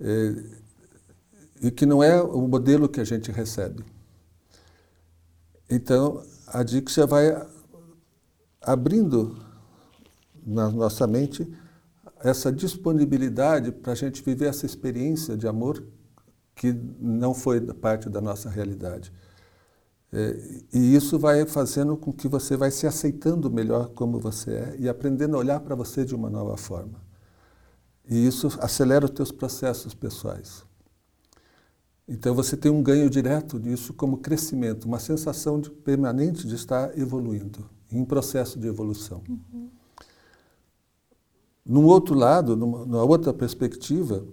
É, 0.00 0.58
e 1.60 1.70
que 1.70 1.84
não 1.84 2.02
é 2.02 2.22
o 2.22 2.46
modelo 2.46 2.88
que 2.88 3.00
a 3.00 3.04
gente 3.04 3.30
recebe. 3.30 3.84
Então, 5.68 6.22
a 6.46 6.62
Diksha 6.62 7.06
vai 7.06 7.46
abrindo 8.60 9.36
na 10.46 10.70
nossa 10.70 11.06
mente 11.06 11.46
essa 12.20 12.50
disponibilidade 12.50 13.70
para 13.70 13.92
a 13.92 13.96
gente 13.96 14.22
viver 14.22 14.46
essa 14.46 14.66
experiência 14.66 15.36
de 15.36 15.46
amor 15.46 15.84
que 16.54 16.72
não 16.98 17.34
foi 17.34 17.60
parte 17.60 18.08
da 18.08 18.20
nossa 18.20 18.48
realidade. 18.48 19.12
É, 20.12 20.62
e 20.72 20.94
isso 20.94 21.18
vai 21.18 21.44
fazendo 21.44 21.96
com 21.96 22.12
que 22.12 22.28
você 22.28 22.56
vai 22.56 22.70
se 22.70 22.86
aceitando 22.86 23.50
melhor 23.50 23.90
como 23.90 24.18
você 24.18 24.52
é 24.52 24.76
e 24.78 24.88
aprendendo 24.88 25.36
a 25.36 25.38
olhar 25.38 25.60
para 25.60 25.74
você 25.74 26.04
de 26.04 26.14
uma 26.14 26.30
nova 26.30 26.56
forma. 26.56 26.98
E 28.08 28.26
isso 28.26 28.48
acelera 28.60 29.04
os 29.04 29.10
teus 29.10 29.30
processos 29.30 29.92
pessoais. 29.92 30.64
Então 32.08 32.34
você 32.34 32.56
tem 32.56 32.72
um 32.72 32.82
ganho 32.82 33.10
direto 33.10 33.60
disso 33.60 33.92
como 33.92 34.16
crescimento, 34.16 34.86
uma 34.86 34.98
sensação 34.98 35.60
de, 35.60 35.70
permanente 35.70 36.46
de 36.46 36.54
estar 36.54 36.96
evoluindo, 36.98 37.68
em 37.92 38.02
processo 38.02 38.58
de 38.58 38.66
evolução. 38.66 39.22
Uhum. 39.28 39.68
Num 41.66 41.84
outro 41.84 42.14
lado, 42.14 42.56
numa, 42.56 42.86
numa 42.86 43.04
outra 43.04 43.34
perspectiva, 43.34 44.24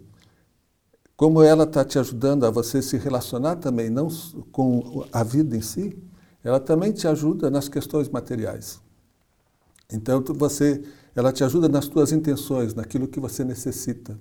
como 1.16 1.42
ela 1.42 1.64
está 1.64 1.86
te 1.86 1.98
ajudando 1.98 2.46
a 2.46 2.52
você 2.52 2.82
se 2.82 2.98
relacionar 2.98 3.56
também 3.58 3.90
não 3.90 4.08
com 4.52 5.06
a 5.12 5.24
vida 5.24 5.56
em 5.56 5.62
si, 5.62 5.98
ela 6.44 6.60
também 6.60 6.92
te 6.92 7.08
ajuda 7.08 7.50
nas 7.50 7.70
questões 7.70 8.10
materiais. 8.10 8.82
Então 9.92 10.24
você, 10.36 10.84
ela 11.16 11.32
te 11.32 11.44
ajuda 11.44 11.70
nas 11.70 11.88
tuas 11.88 12.12
intenções, 12.12 12.74
naquilo 12.74 13.08
que 13.08 13.20
você 13.20 13.44
necessita, 13.44 14.20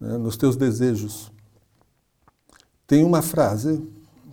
né, 0.00 0.18
nos 0.18 0.36
teus 0.36 0.56
desejos. 0.56 1.30
Tem 2.86 3.04
uma 3.04 3.22
frase 3.22 3.82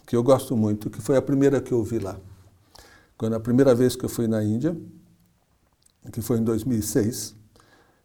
que 0.06 0.16
eu 0.16 0.24
gosto 0.24 0.56
muito, 0.56 0.90
que 0.90 1.02
foi 1.02 1.18
a 1.18 1.22
primeira 1.22 1.62
que 1.62 1.72
eu 1.72 1.80
ouvi 1.80 2.00
lá. 2.00 2.18
Quando 3.18 3.34
a 3.36 3.40
primeira 3.40 3.76
vez 3.76 3.96
que 3.96 4.06
eu 4.06 4.10
fui 4.10 4.28
na 4.28 4.44
Índia, 4.44 4.76
que 6.12 6.22
foi 6.22 6.38
em 6.38 6.44
2006, 6.44 7.36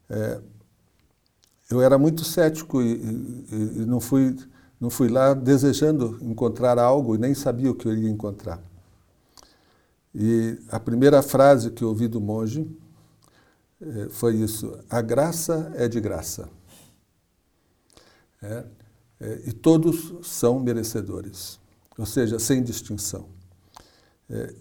é, 0.09 0.41
eu 1.71 1.81
era 1.81 1.97
muito 1.97 2.25
cético 2.25 2.83
e, 2.83 2.95
e, 2.95 3.83
e, 3.83 3.87
não, 3.87 4.01
fui, 4.01 4.37
não 4.81 4.91
fui 4.91 5.09
lá 5.09 5.33
desejando 5.33 6.19
encontrar 6.21 6.79
algo 6.79 7.15
e 7.15 7.19
nem 7.19 7.33
sabia 7.33 7.71
o 7.71 7.75
que 7.75 7.87
eu 7.87 7.95
ia 7.95 8.11
encontrar. 8.11 8.61
E 10.13 10.59
a 10.69 10.81
primeira 10.81 11.23
frase 11.23 11.71
que 11.71 11.85
eu 11.85 11.89
ouvi 11.89 12.09
do 12.09 12.21
monge 12.21 12.69
é, 13.81 14.09
foi 14.11 14.37
isso: 14.37 14.77
a 14.91 15.01
graça 15.01 15.73
é 15.77 15.87
de 15.87 16.01
graça. 16.01 16.49
É, 18.43 18.65
é, 19.21 19.43
e 19.47 19.53
todos 19.53 20.15
são 20.27 20.59
merecedores, 20.59 21.61
ou 21.97 22.07
seja, 22.07 22.39
sem 22.41 22.63
distinção. 22.63 23.29
É, 24.29 24.55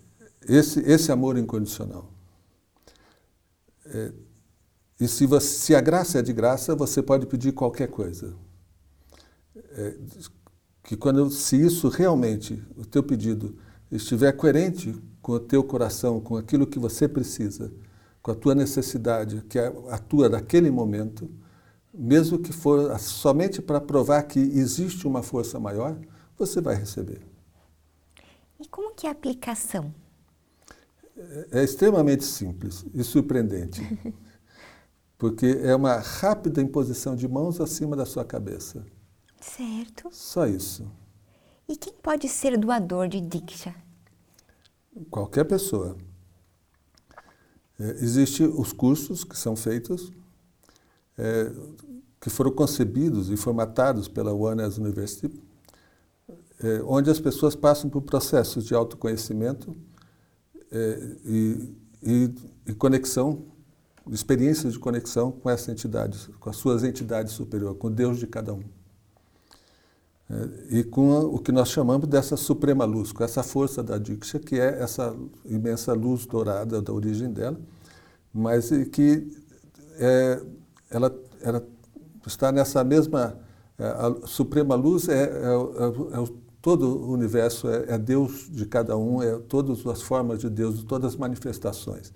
esse, 0.48 0.80
esse 0.82 1.12
amor 1.12 1.38
incondicional. 1.38 2.12
E 5.00 5.08
se, 5.08 5.26
você, 5.26 5.48
se 5.48 5.76
a 5.76 5.82
graça 5.82 6.20
é 6.20 6.22
de 6.22 6.34
graça, 6.34 6.76
você 6.76 7.02
pode 7.02 7.26
pedir 7.26 7.54
qualquer 7.54 7.88
coisa. 7.88 8.36
É, 9.56 9.96
que 10.84 10.98
quando, 10.98 11.30
se 11.30 11.56
isso 11.56 11.88
realmente, 11.88 12.62
o 12.76 12.86
teu 12.86 13.02
pedido, 13.02 13.56
estiver 13.92 14.32
coerente 14.34 14.94
com 15.22 15.34
o 15.34 15.40
teu 15.40 15.64
coração, 15.64 16.20
com 16.20 16.36
aquilo 16.36 16.68
que 16.68 16.80
você 16.80 17.08
precisa, 17.08 17.72
com 18.22 18.32
a 18.32 18.36
tua 18.36 18.54
necessidade, 18.54 19.44
que 19.48 19.58
é 19.58 19.74
a 19.90 19.98
tua 19.98 20.30
daquele 20.30 20.70
momento, 20.70 21.30
mesmo 21.94 22.40
que 22.40 22.52
for 22.52 22.98
somente 23.00 23.62
para 23.62 23.80
provar 23.80 24.24
que 24.24 24.40
existe 24.40 25.08
uma 25.08 25.24
força 25.24 25.60
maior, 25.60 25.98
você 26.38 26.60
vai 26.60 26.76
receber. 26.76 27.22
E 28.60 28.68
como 28.68 28.94
que 28.94 29.08
é 29.08 29.10
a 29.10 29.14
aplicação? 29.14 29.94
É, 31.16 31.62
é 31.62 31.64
extremamente 31.64 32.26
simples 32.26 32.86
e 32.94 33.04
surpreendente. 33.04 33.82
porque 35.20 35.60
é 35.62 35.76
uma 35.76 35.98
rápida 35.98 36.62
imposição 36.62 37.14
de 37.14 37.28
mãos 37.28 37.60
acima 37.60 37.94
da 37.94 38.06
sua 38.06 38.24
cabeça. 38.24 38.86
Certo. 39.42 40.08
Só 40.14 40.48
isso. 40.48 40.90
E 41.68 41.76
quem 41.76 41.94
pode 42.02 42.30
ser 42.30 42.58
doador 42.58 43.10
de 43.10 43.20
Diksha? 43.20 43.76
Qualquer 45.12 45.44
pessoa. 45.44 45.98
É, 47.78 47.90
Existem 48.02 48.48
os 48.48 48.72
cursos 48.72 49.26
que 49.26 49.38
são 49.38 49.58
feitos, 49.58 50.10
é, 51.18 51.52
que 52.22 52.30
foram 52.30 52.52
concebidos 52.52 53.30
e 53.30 53.36
formatados 53.36 54.08
pela 54.08 54.34
One 54.34 54.64
University, 54.64 55.38
é, 56.64 56.82
onde 56.86 57.10
as 57.10 57.20
pessoas 57.20 57.58
passam 57.58 57.90
por 57.90 58.04
processos 58.04 58.64
de 58.64 58.74
autoconhecimento 58.74 59.76
é, 60.72 61.18
e, 61.26 61.76
e, 62.02 62.36
e 62.68 62.74
conexão 62.74 63.59
experiências 64.12 64.74
de 64.74 64.80
conexão 64.80 65.32
com 65.32 65.50
essa 65.50 65.72
entidade, 65.72 66.30
com 66.40 66.50
as 66.50 66.56
suas 66.56 66.84
entidades 66.84 67.34
superiores, 67.34 67.78
com 67.78 67.92
Deus 67.92 68.20
de 68.20 68.28
cada 68.28 68.54
um. 68.54 68.64
É, 70.30 70.78
e 70.80 70.84
com 70.84 71.20
o 71.22 71.40
que 71.40 71.52
nós 71.52 71.70
chamamos 71.70 72.08
dessa 72.08 72.38
suprema 72.38 72.86
luz, 72.86 73.12
com 73.12 73.24
essa 73.24 73.42
força 73.42 73.82
da 73.82 73.98
Diksha, 73.98 74.40
que 74.40 74.60
é 74.60 74.82
essa 74.82 75.16
imensa 75.46 75.94
luz 75.94 76.26
dourada 76.26 76.82
da 76.82 76.94
origem 76.94 77.32
dela, 77.32 77.60
mas 78.34 78.70
que 78.92 79.28
é, 79.98 80.42
ela, 80.90 81.16
ela, 81.42 81.66
está 82.26 82.52
nessa 82.52 82.84
mesma. 82.84 83.38
É, 83.78 83.86
a 83.86 84.28
suprema 84.28 84.76
luz 84.76 85.08
é, 85.08 85.24
é, 85.24 85.26
é, 85.26 86.28
todo 86.62 86.86
o 86.86 87.12
universo 87.12 87.68
é, 87.70 87.86
é 87.96 87.98
Deus 87.98 88.50
de 88.52 88.66
cada 88.66 88.96
um, 88.98 89.24
é 89.24 89.40
todas 89.40 89.86
as 89.88 90.02
formas 90.02 90.40
de 90.40 90.50
Deus, 90.50 90.84
todas 90.84 91.14
as 91.14 91.18
manifestações. 91.18 92.14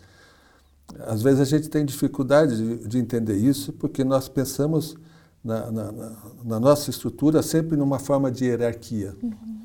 Às 0.99 1.21
vezes 1.21 1.39
a 1.39 1.45
gente 1.45 1.69
tem 1.69 1.85
dificuldade 1.85 2.55
de, 2.55 2.87
de 2.87 2.97
entender 2.97 3.35
isso 3.35 3.73
porque 3.73 4.03
nós 4.03 4.27
pensamos 4.27 4.95
na, 5.43 5.71
na, 5.71 5.91
na, 6.43 6.59
nossa 6.59 6.89
estrutura 6.89 7.41
sempre 7.41 7.75
numa 7.75 7.99
forma 7.99 8.31
de 8.31 8.45
hierarquia. 8.45 9.15
Uhum. 9.21 9.61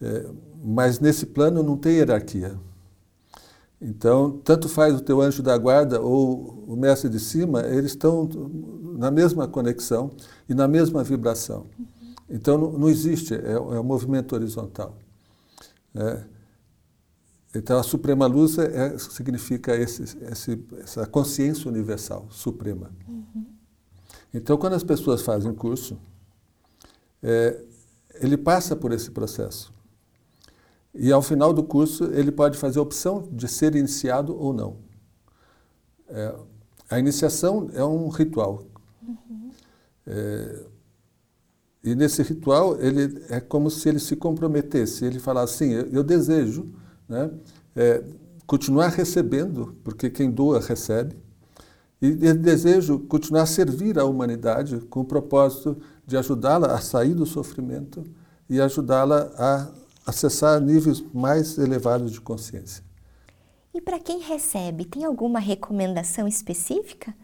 É, 0.00 0.26
mas 0.62 1.00
nesse 1.00 1.26
plano 1.26 1.62
não 1.62 1.76
tem 1.76 1.94
hierarquia. 1.94 2.58
Então, 3.80 4.40
tanto 4.44 4.68
faz 4.68 4.94
o 4.94 5.00
teu 5.00 5.20
anjo 5.20 5.42
da 5.42 5.56
guarda 5.56 6.00
ou 6.00 6.64
o 6.66 6.76
mestre 6.76 7.08
de 7.08 7.20
cima, 7.20 7.62
eles 7.62 7.92
estão 7.92 8.28
na 8.98 9.10
mesma 9.10 9.46
conexão 9.46 10.10
e 10.48 10.54
na 10.54 10.66
mesma 10.66 11.02
vibração. 11.04 11.66
Uhum. 11.78 11.86
Então, 12.30 12.58
não, 12.58 12.72
não 12.72 12.88
existe, 12.88 13.34
é, 13.34 13.52
é 13.52 13.58
um 13.58 13.84
movimento 13.84 14.34
horizontal. 14.34 14.96
É. 15.94 16.33
Então, 17.54 17.78
a 17.78 17.82
suprema 17.84 18.26
luz 18.26 18.58
é, 18.58 18.98
significa 18.98 19.76
esse, 19.76 20.02
esse, 20.02 20.66
essa 20.78 21.06
consciência 21.06 21.70
universal, 21.70 22.26
suprema. 22.30 22.90
Uhum. 23.06 23.46
Então, 24.32 24.56
quando 24.56 24.72
as 24.72 24.82
pessoas 24.82 25.22
fazem 25.22 25.54
curso, 25.54 25.96
é, 27.22 27.62
ele 28.14 28.36
passa 28.36 28.74
por 28.74 28.92
esse 28.92 29.10
processo. 29.12 29.72
E 30.92 31.12
ao 31.12 31.22
final 31.22 31.52
do 31.52 31.62
curso, 31.62 32.04
ele 32.12 32.32
pode 32.32 32.58
fazer 32.58 32.80
a 32.80 32.82
opção 32.82 33.28
de 33.30 33.46
ser 33.46 33.76
iniciado 33.76 34.36
ou 34.36 34.52
não. 34.52 34.76
É, 36.08 36.34
a 36.90 36.98
iniciação 36.98 37.70
é 37.72 37.84
um 37.84 38.08
ritual. 38.08 38.64
Uhum. 39.06 39.50
É, 40.06 40.64
e 41.84 41.94
nesse 41.94 42.22
ritual, 42.22 42.80
ele 42.80 43.24
é 43.28 43.40
como 43.40 43.70
se 43.70 43.88
ele 43.88 44.00
se 44.00 44.16
comprometesse. 44.16 45.04
Ele 45.04 45.20
falasse 45.20 45.54
assim: 45.54 45.72
eu, 45.72 45.86
eu 45.86 46.02
desejo 46.02 46.72
né, 47.08 47.30
é, 47.76 48.02
continuar 48.46 48.88
recebendo, 48.88 49.76
porque 49.82 50.10
quem 50.10 50.30
doa 50.30 50.60
recebe, 50.60 51.16
e 52.00 52.34
desejo 52.34 52.98
continuar 52.98 53.42
a 53.42 53.46
servir 53.46 53.98
a 53.98 54.04
humanidade 54.04 54.78
com 54.90 55.00
o 55.00 55.04
propósito 55.04 55.78
de 56.06 56.16
ajudá-la 56.18 56.74
a 56.74 56.80
sair 56.80 57.14
do 57.14 57.24
sofrimento 57.24 58.04
e 58.48 58.60
ajudá-la 58.60 59.32
a 59.38 59.70
acessar 60.06 60.60
níveis 60.60 61.02
mais 61.14 61.56
elevados 61.56 62.12
de 62.12 62.20
consciência. 62.20 62.84
E 63.72 63.80
para 63.80 63.98
quem 63.98 64.20
recebe, 64.20 64.84
tem 64.84 65.04
alguma 65.04 65.40
recomendação 65.40 66.28
específica? 66.28 67.14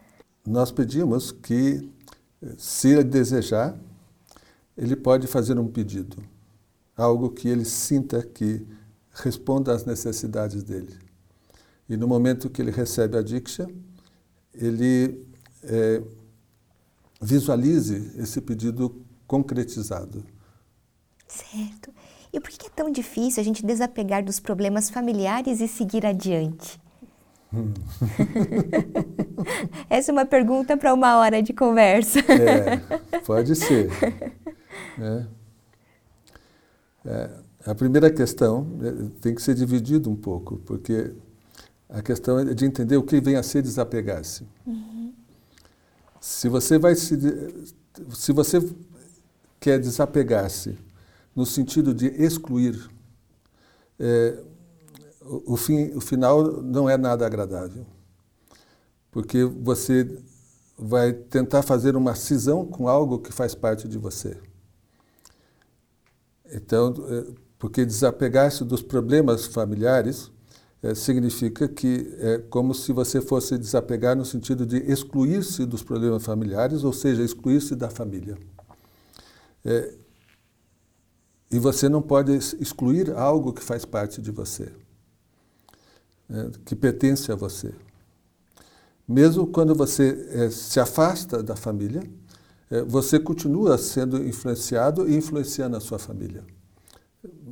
Nós 0.47 0.73
pedimos 0.73 1.31
que, 1.31 1.89
se 2.57 2.89
ele 2.89 3.05
desejar, 3.05 3.79
ele 4.77 4.97
pode 4.97 5.27
fazer 5.27 5.59
um 5.59 5.69
pedido, 5.69 6.17
algo 6.97 7.31
que 7.31 7.49
ele 7.49 7.67
sinta 7.67 8.23
que 8.23 8.67
responda 9.23 9.75
às 9.75 9.85
necessidades 9.85 10.63
dele. 10.63 10.97
E 11.89 11.97
no 11.97 12.07
momento 12.07 12.49
que 12.49 12.63
ele 12.63 12.71
recebe 12.71 13.17
a 13.17 13.23
Diksha, 13.23 13.69
ele 14.55 15.27
é, 15.63 16.03
visualize 17.21 18.13
esse 18.17 18.41
pedido 18.41 19.05
concretizado. 19.27 20.25
Certo. 21.27 21.93
E 22.33 22.41
por 22.41 22.51
que 22.51 22.67
é 22.67 22.71
tão 22.71 22.91
difícil 22.91 23.41
a 23.41 23.45
gente 23.45 23.65
desapegar 23.65 24.25
dos 24.25 24.39
problemas 24.39 24.89
familiares 24.89 25.61
e 25.61 25.67
seguir 25.67 26.07
adiante? 26.07 26.81
Hum. 27.53 27.75
Essa 29.91 30.11
é 30.11 30.13
uma 30.13 30.25
pergunta 30.25 30.77
para 30.77 30.95
uma 30.95 31.17
hora 31.17 31.43
de 31.43 31.53
conversa. 31.53 32.21
É, 32.21 32.77
pode 33.21 33.57
ser. 33.57 33.91
É. 34.99 35.27
É, 37.07 37.31
a 37.67 37.75
primeira 37.75 38.11
questão 38.11 38.67
é, 38.83 39.11
tem 39.21 39.35
que 39.35 39.43
ser 39.43 39.55
dividido 39.55 40.11
um 40.11 40.17
pouco, 40.17 40.59
porque 40.59 41.13
a 41.89 42.01
questão 42.01 42.39
é 42.39 42.55
de 42.55 42.65
entender 42.65 42.97
o 42.97 43.03
que 43.03 43.21
vem 43.21 43.37
a 43.37 43.43
ser 43.43 43.63
desapegar-se. 43.63 44.47
Uhum. 44.67 45.13
Se 46.21 46.49
você 46.49 46.79
vai 46.79 46.95
se, 46.95 47.19
se 48.15 48.33
você 48.33 48.59
quer 49.59 49.79
desapegar-se 49.79 50.79
no 51.35 51.45
sentido 51.45 51.93
de 51.93 52.07
excluir, 52.07 52.91
é, 53.99 54.43
o, 55.21 55.55
o, 55.55 55.57
fim, 55.57 55.91
o 55.95 56.01
final 56.01 56.63
não 56.63 56.89
é 56.89 56.97
nada 56.97 57.27
agradável, 57.27 57.85
porque 59.11 59.45
você 59.45 60.19
vai 60.79 61.13
tentar 61.13 61.63
fazer 61.63 61.95
uma 61.95 62.15
cisão 62.15 62.65
com 62.65 62.89
algo 62.89 63.19
que 63.19 63.31
faz 63.31 63.55
parte 63.55 63.87
de 63.87 63.99
você. 63.99 64.39
Então, 66.53 66.95
é, 67.09 67.50
porque 67.61 67.85
desapegar-se 67.85 68.65
dos 68.65 68.81
problemas 68.81 69.45
familiares 69.45 70.33
é, 70.83 70.95
significa 70.95 71.69
que 71.69 72.11
é 72.19 72.39
como 72.39 72.75
se 72.75 72.91
você 72.91 73.21
fosse 73.21 73.59
desapegar 73.59 74.17
no 74.17 74.25
sentido 74.25 74.65
de 74.65 74.79
excluir-se 74.91 75.67
dos 75.67 75.83
problemas 75.83 76.25
familiares, 76.25 76.85
ou 76.85 76.93
seja, 76.93 77.23
excluir-se 77.23 77.77
da 77.77 77.91
família. 77.91 78.39
É, 79.63 79.95
e 81.51 81.59
você 81.59 81.87
não 81.87 82.01
pode 82.01 82.33
excluir 82.33 83.13
algo 83.13 83.53
que 83.53 83.63
faz 83.63 83.85
parte 83.85 84.23
de 84.23 84.31
você, 84.31 84.73
é, 86.31 86.51
que 86.65 86.75
pertence 86.75 87.31
a 87.31 87.35
você. 87.35 87.75
Mesmo 89.07 89.47
quando 89.47 89.75
você 89.75 90.29
é, 90.31 90.49
se 90.49 90.81
afasta 90.81 91.43
da 91.43 91.57
família, 91.57 92.03
é, 92.71 92.81
você 92.85 93.21
continua 93.21 93.77
sendo 93.77 94.27
influenciado 94.27 95.07
e 95.07 95.15
influenciando 95.15 95.77
a 95.77 95.81
sua 95.81 95.99
família. 95.99 96.43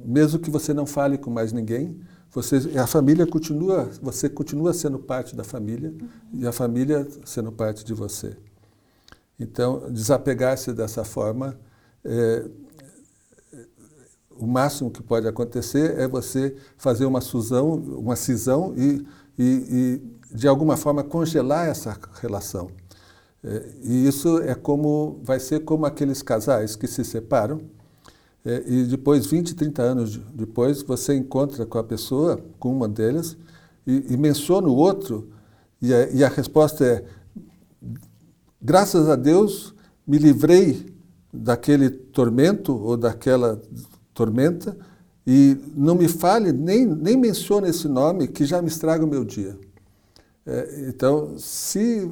Mesmo 0.08 0.38
que 0.38 0.50
você 0.50 0.72
não 0.72 0.86
fale 0.86 1.18
com 1.18 1.30
mais 1.30 1.52
ninguém, 1.52 2.00
você, 2.30 2.56
a 2.78 2.86
família 2.86 3.26
continua, 3.26 3.90
você 4.00 4.26
continua 4.26 4.72
sendo 4.72 4.98
parte 4.98 5.36
da 5.36 5.44
família 5.44 5.92
e 6.32 6.46
a 6.46 6.52
família 6.52 7.06
sendo 7.26 7.52
parte 7.52 7.84
de 7.84 7.92
você. 7.92 8.34
Então, 9.38 9.92
desapegar-se 9.92 10.72
dessa 10.72 11.04
forma, 11.04 11.60
é, 12.02 12.48
o 14.30 14.46
máximo 14.46 14.90
que 14.90 15.02
pode 15.02 15.28
acontecer 15.28 15.98
é 15.98 16.08
você 16.08 16.56
fazer 16.78 17.04
uma 17.04 17.20
cisão, 17.20 17.74
uma 17.74 18.16
cisão 18.16 18.72
e, 18.78 19.06
e, 19.38 20.00
e 20.32 20.34
de 20.34 20.48
alguma 20.48 20.78
forma 20.78 21.04
congelar 21.04 21.68
essa 21.68 21.94
relação. 22.22 22.70
É, 23.44 23.72
e 23.82 24.08
isso 24.08 24.38
é 24.38 24.54
como, 24.54 25.20
vai 25.22 25.38
ser 25.38 25.66
como 25.66 25.84
aqueles 25.84 26.22
casais 26.22 26.76
que 26.76 26.86
se 26.86 27.04
separam 27.04 27.60
é, 28.48 28.64
e 28.66 28.84
depois, 28.84 29.26
20, 29.26 29.54
30 29.54 29.82
anos 29.82 30.20
depois, 30.32 30.80
você 30.80 31.14
encontra 31.14 31.66
com 31.66 31.76
a 31.76 31.84
pessoa, 31.84 32.42
com 32.58 32.72
uma 32.72 32.88
delas, 32.88 33.36
e, 33.86 34.14
e 34.14 34.16
menciona 34.16 34.66
o 34.66 34.74
outro, 34.74 35.28
e 35.82 35.92
a, 35.92 36.08
e 36.08 36.24
a 36.24 36.28
resposta 36.28 36.82
é: 36.82 37.04
graças 38.60 39.06
a 39.06 39.16
Deus 39.16 39.74
me 40.06 40.16
livrei 40.16 40.86
daquele 41.30 41.90
tormento 41.90 42.74
ou 42.74 42.96
daquela 42.96 43.60
tormenta, 44.14 44.74
e 45.26 45.58
não 45.76 45.94
me 45.94 46.08
fale, 46.08 46.50
nem, 46.50 46.86
nem 46.86 47.18
mencione 47.18 47.68
esse 47.68 47.86
nome, 47.86 48.28
que 48.28 48.46
já 48.46 48.62
me 48.62 48.68
estraga 48.68 49.04
o 49.04 49.08
meu 49.08 49.26
dia. 49.26 49.58
É, 50.46 50.86
então, 50.88 51.34
se 51.36 52.10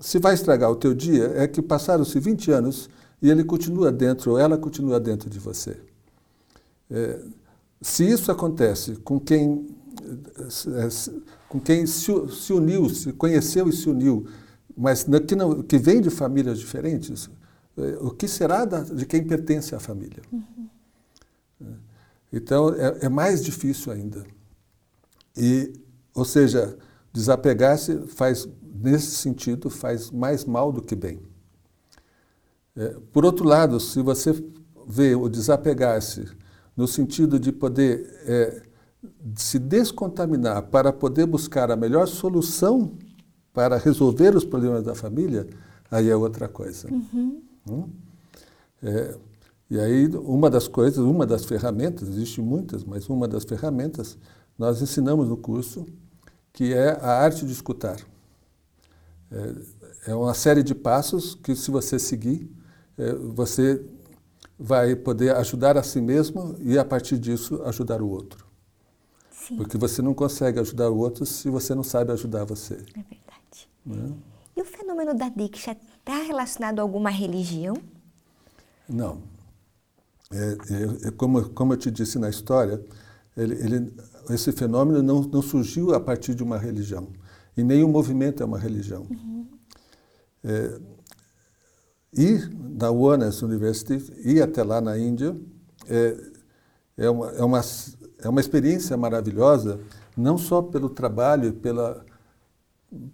se 0.00 0.18
vai 0.18 0.34
estragar 0.34 0.70
o 0.70 0.76
teu 0.76 0.94
dia 0.94 1.32
é 1.36 1.46
que 1.46 1.62
passaram-se 1.62 2.18
20 2.18 2.50
anos 2.50 2.90
e 3.20 3.30
ele 3.30 3.44
continua 3.44 3.90
dentro, 3.90 4.32
ou 4.32 4.38
ela 4.38 4.56
continua 4.58 5.00
dentro 5.00 5.30
de 5.30 5.38
você. 5.38 5.76
É, 6.90 7.20
se 7.80 8.08
isso 8.08 8.30
acontece 8.30 8.96
com 8.96 9.18
quem, 9.18 9.68
é, 10.02 10.88
com 11.48 11.60
quem 11.60 11.86
se, 11.86 12.12
se, 12.28 12.52
uniu, 12.52 12.88
se 12.88 13.12
conheceu 13.12 13.68
e 13.68 13.72
se 13.72 13.88
uniu, 13.88 14.26
mas 14.76 15.06
que, 15.26 15.36
não, 15.36 15.62
que 15.62 15.78
vem 15.78 16.00
de 16.00 16.10
famílias 16.10 16.58
diferentes, 16.58 17.30
é, 17.76 17.98
o 18.00 18.10
que 18.10 18.28
será 18.28 18.64
da, 18.64 18.80
de 18.80 19.06
quem 19.06 19.24
pertence 19.24 19.74
à 19.74 19.80
família? 19.80 20.22
Uhum. 20.32 20.68
É, 21.60 21.66
então, 22.32 22.70
é, 22.74 23.06
é 23.06 23.08
mais 23.08 23.44
difícil 23.44 23.92
ainda. 23.92 24.24
E, 25.36 25.72
ou 26.14 26.24
seja, 26.24 26.76
desapegar-se 27.12 28.06
faz 28.08 28.48
nesse 28.62 29.12
sentido, 29.12 29.70
faz 29.70 30.10
mais 30.10 30.44
mal 30.44 30.72
do 30.72 30.82
que 30.82 30.94
bem. 30.94 31.20
É, 32.76 32.96
por 33.12 33.24
outro 33.24 33.46
lado, 33.46 33.78
se 33.78 34.02
você 34.02 34.32
vê 34.86 35.14
o 35.14 35.28
desapegar-se 35.28 36.26
no 36.76 36.88
sentido 36.88 37.38
de 37.38 37.52
poder 37.52 38.04
é, 38.26 38.62
se 39.36 39.58
descontaminar 39.58 40.62
para 40.64 40.92
poder 40.92 41.26
buscar 41.26 41.70
a 41.70 41.76
melhor 41.76 42.06
solução 42.06 42.92
para 43.52 43.76
resolver 43.76 44.34
os 44.34 44.44
problemas 44.44 44.82
da 44.82 44.94
família, 44.94 45.46
aí 45.90 46.08
é 46.08 46.16
outra 46.16 46.48
coisa. 46.48 46.88
Uhum. 46.92 47.42
Hum? 47.68 47.88
É, 48.82 49.16
e 49.70 49.78
aí, 49.78 50.06
uma 50.08 50.50
das 50.50 50.68
coisas, 50.68 50.98
uma 50.98 51.26
das 51.26 51.44
ferramentas, 51.44 52.08
existem 52.08 52.44
muitas, 52.44 52.84
mas 52.84 53.08
uma 53.08 53.26
das 53.26 53.44
ferramentas 53.44 54.18
nós 54.58 54.82
ensinamos 54.82 55.28
no 55.28 55.36
curso, 55.36 55.86
que 56.52 56.72
é 56.72 56.90
a 57.00 57.22
arte 57.22 57.46
de 57.46 57.52
escutar. 57.52 57.96
É, 59.30 60.10
é 60.10 60.14
uma 60.14 60.34
série 60.34 60.62
de 60.62 60.74
passos 60.74 61.34
que, 61.34 61.56
se 61.56 61.70
você 61.70 61.98
seguir, 61.98 62.50
você 63.34 63.84
vai 64.58 64.94
poder 64.94 65.34
ajudar 65.36 65.76
a 65.76 65.82
si 65.82 66.00
mesmo 66.00 66.56
e, 66.60 66.78
a 66.78 66.84
partir 66.84 67.18
disso, 67.18 67.62
ajudar 67.64 68.00
o 68.00 68.08
outro. 68.08 68.46
Sim. 69.30 69.56
Porque 69.56 69.76
você 69.76 70.00
não 70.00 70.14
consegue 70.14 70.58
ajudar 70.60 70.90
o 70.90 70.96
outro 70.96 71.26
se 71.26 71.50
você 71.50 71.74
não 71.74 71.82
sabe 71.82 72.12
ajudar 72.12 72.44
você. 72.44 72.74
É 72.74 73.02
verdade. 73.02 73.68
Né? 73.84 74.12
E 74.56 74.62
o 74.62 74.64
fenômeno 74.64 75.14
da 75.14 75.28
Diksha 75.28 75.76
está 75.98 76.22
relacionado 76.22 76.78
a 76.78 76.82
alguma 76.82 77.10
religião? 77.10 77.76
Não. 78.88 79.22
É, 80.32 80.36
é, 80.36 81.08
é, 81.08 81.10
como, 81.10 81.50
como 81.50 81.72
eu 81.72 81.76
te 81.76 81.90
disse 81.90 82.18
na 82.18 82.30
história, 82.30 82.82
ele, 83.36 83.54
ele, 83.54 83.92
esse 84.30 84.52
fenômeno 84.52 85.02
não, 85.02 85.20
não 85.22 85.42
surgiu 85.42 85.94
a 85.94 86.00
partir 86.00 86.34
de 86.34 86.42
uma 86.42 86.56
religião. 86.56 87.08
E 87.56 87.62
nenhum 87.62 87.88
movimento 87.88 88.42
é 88.42 88.46
uma 88.46 88.58
religião. 88.58 89.06
Uhum. 89.10 89.46
É, 90.42 90.80
ir 92.16 92.50
na 92.78 92.90
Warnes 92.90 93.42
University, 93.42 94.02
ir 94.24 94.42
até 94.42 94.62
lá 94.62 94.80
na 94.80 94.98
Índia, 94.98 95.36
é, 95.88 96.16
é, 96.96 97.10
uma, 97.10 97.30
é, 97.30 97.44
uma, 97.44 97.60
é 98.18 98.28
uma 98.28 98.40
experiência 98.40 98.96
maravilhosa, 98.96 99.80
não 100.16 100.38
só 100.38 100.62
pelo 100.62 100.88
trabalho, 100.88 101.52
pela, 101.54 102.04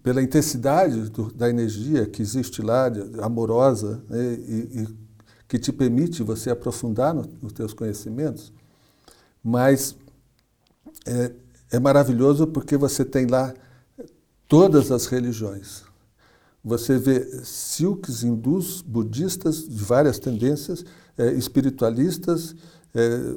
pela 0.03 0.23
intensidade 0.23 1.11
do, 1.11 1.33
da 1.33 1.49
energia 1.49 2.07
que 2.07 2.23
existe 2.23 2.63
lá, 2.63 2.91
amorosa, 3.23 4.03
né, 4.09 4.35
e, 4.35 4.83
e, 4.83 5.11
que 5.49 5.59
te 5.59 5.73
permite 5.73 6.23
você 6.23 6.51
aprofundar 6.51 7.13
no, 7.13 7.25
nos 7.43 7.53
teus 7.53 7.75
conhecimentos, 7.75 8.53
mas 9.43 9.97
é, 11.07 11.33
é 11.73 11.81
maravilhoso 11.81 12.47
porque 12.47 12.77
você 12.77 13.05
tem 13.05 13.27
lá 13.27 13.53
todas 14.47 14.91
as 14.91 15.07
religiões. 15.07 15.90
Você 16.63 16.99
vê 16.99 17.43
silks 17.43 18.23
hindus, 18.23 18.83
budistas, 18.83 19.67
de 19.67 19.83
várias 19.83 20.19
tendências, 20.19 20.85
é, 21.17 21.33
espiritualistas, 21.33 22.55
é, 22.95 23.35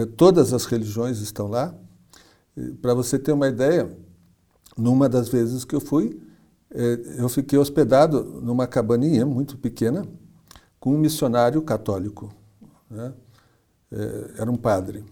é, 0.00 0.06
todas 0.06 0.52
as 0.52 0.64
religiões 0.64 1.20
estão 1.20 1.46
lá. 1.46 1.74
Para 2.82 2.94
você 2.94 3.16
ter 3.16 3.30
uma 3.30 3.46
ideia, 3.46 3.88
numa 4.76 5.08
das 5.08 5.28
vezes 5.28 5.64
que 5.64 5.74
eu 5.76 5.80
fui, 5.80 6.20
eu 7.16 7.28
fiquei 7.28 7.56
hospedado 7.56 8.24
numa 8.42 8.66
cabaninha 8.66 9.24
muito 9.24 9.56
pequena 9.56 10.04
com 10.80 10.92
um 10.92 10.98
missionário 10.98 11.62
católico. 11.62 12.34
Né? 12.90 13.12
Era 14.36 14.50
um 14.50 14.56
padre. 14.56 15.04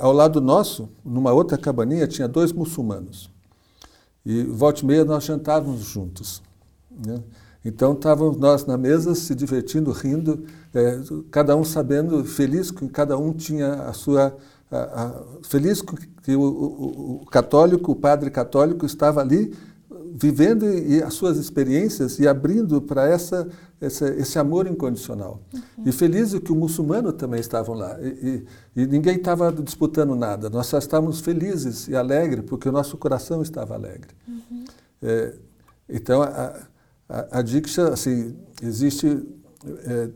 ao 0.00 0.12
lado 0.12 0.40
nosso, 0.40 0.88
numa 1.04 1.32
outra 1.32 1.56
cabaninha, 1.56 2.08
tinha 2.08 2.26
dois 2.26 2.52
muçulmanos. 2.52 3.30
E 4.26 4.42
volta 4.42 4.82
e 4.82 4.84
meia 4.84 5.04
nós 5.04 5.24
jantávamos 5.24 5.82
juntos. 5.82 6.42
Né? 7.06 7.22
Então 7.64 7.92
estávamos 7.92 8.36
nós 8.38 8.64
na 8.64 8.76
mesa 8.76 9.14
se 9.14 9.34
divertindo, 9.34 9.90
rindo, 9.90 10.44
é, 10.74 11.00
cada 11.30 11.56
um 11.56 11.64
sabendo, 11.64 12.24
feliz 12.24 12.70
que 12.70 12.88
cada 12.88 13.18
um 13.18 13.32
tinha 13.32 13.74
a 13.74 13.92
sua. 13.92 14.36
A, 14.70 14.76
a, 14.76 15.22
feliz 15.42 15.82
que 16.22 16.36
o, 16.36 16.40
o, 16.40 17.22
o, 17.22 17.26
católico, 17.26 17.92
o 17.92 17.96
padre 17.96 18.30
católico, 18.30 18.84
estava 18.84 19.20
ali 19.20 19.54
vivendo 20.14 20.66
e, 20.66 21.02
as 21.02 21.14
suas 21.14 21.38
experiências 21.38 22.18
e 22.18 22.26
abrindo 22.26 22.80
para 22.80 23.08
essa, 23.08 23.48
essa, 23.80 24.08
esse 24.10 24.38
amor 24.38 24.66
incondicional. 24.66 25.40
Uhum. 25.52 25.84
E 25.86 25.92
feliz 25.92 26.34
que 26.38 26.52
o 26.52 26.56
muçulmano 26.56 27.12
também 27.12 27.40
estavam 27.40 27.74
lá. 27.74 27.98
E, 28.00 28.46
e, 28.76 28.82
e 28.82 28.86
ninguém 28.86 29.16
estava 29.16 29.52
disputando 29.52 30.14
nada, 30.14 30.50
nós 30.50 30.66
só 30.66 30.78
estávamos 30.78 31.20
felizes 31.20 31.88
e 31.88 31.96
alegres 31.96 32.44
porque 32.46 32.68
o 32.68 32.72
nosso 32.72 32.96
coração 32.96 33.42
estava 33.42 33.74
alegre. 33.74 34.10
Uhum. 34.26 34.64
É, 35.02 35.34
então, 35.88 36.22
a, 36.22 36.67
a, 37.08 37.38
a 37.38 37.42
Diksha, 37.42 37.88
assim, 37.88 38.36
existe 38.62 39.26
é, 39.64 40.10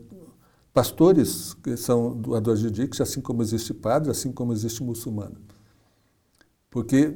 pastores 0.73 1.53
que 1.55 1.75
são 1.75 2.15
doadores 2.15 2.61
de 2.61 2.71
Diksha, 2.71 3.03
assim 3.03 3.21
como 3.21 3.41
existe 3.41 3.73
padre, 3.73 4.11
assim 4.11 4.31
como 4.31 4.53
existe 4.53 4.83
muçulmano. 4.83 5.37
Porque 6.69 7.15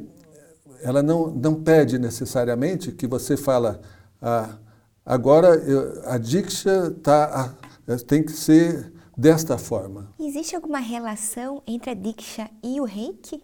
ela 0.82 1.02
não, 1.02 1.32
não 1.32 1.64
pede 1.64 1.98
necessariamente 1.98 2.92
que 2.92 3.08
você 3.08 3.36
fala, 3.36 3.82
ah, 4.22 4.58
agora 5.06 5.56
eu, 5.56 6.02
a 6.06 6.18
Diksha 6.18 6.92
tá, 7.02 7.56
ah, 7.88 7.98
tem 8.06 8.24
que 8.24 8.32
ser 8.32 8.94
desta 9.18 9.58
forma. 9.58 10.14
Existe 10.20 10.56
alguma 10.56 10.80
relação 10.80 11.64
entre 11.66 11.92
a 11.92 11.94
Diksha 11.94 12.50
e 12.64 12.80
o 12.80 12.84
Reiki? 12.84 13.44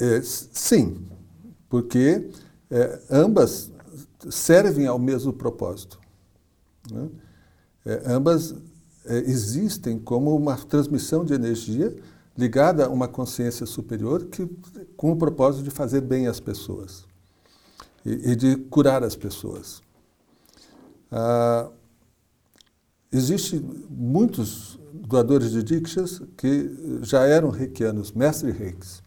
É, 0.00 0.20
sim, 0.22 1.06
porque 1.68 2.30
é, 2.70 3.00
ambas 3.10 3.70
servem 4.30 4.86
ao 4.86 4.98
mesmo 4.98 5.32
propósito. 5.32 5.98
Né? 6.90 7.08
É, 7.86 8.02
ambas 8.06 8.54
é, 9.04 9.18
existem 9.18 9.98
como 9.98 10.36
uma 10.36 10.56
transmissão 10.56 11.24
de 11.24 11.34
energia 11.34 11.96
ligada 12.36 12.86
a 12.86 12.88
uma 12.88 13.08
consciência 13.08 13.66
superior 13.66 14.26
que, 14.26 14.46
com 14.96 15.12
o 15.12 15.16
propósito 15.16 15.64
de 15.64 15.70
fazer 15.70 16.00
bem 16.00 16.26
às 16.26 16.38
pessoas 16.38 17.04
e, 18.04 18.32
e 18.32 18.36
de 18.36 18.56
curar 18.56 19.02
as 19.02 19.16
pessoas. 19.16 19.82
Ah, 21.10 21.70
Existem 23.10 23.60
muitos 23.88 24.78
doadores 24.92 25.50
de 25.50 25.62
dikshas 25.62 26.20
que 26.36 26.70
já 27.00 27.24
eram 27.24 27.48
reikianos, 27.48 28.12
mestres 28.12 28.54
reikis. 28.54 29.02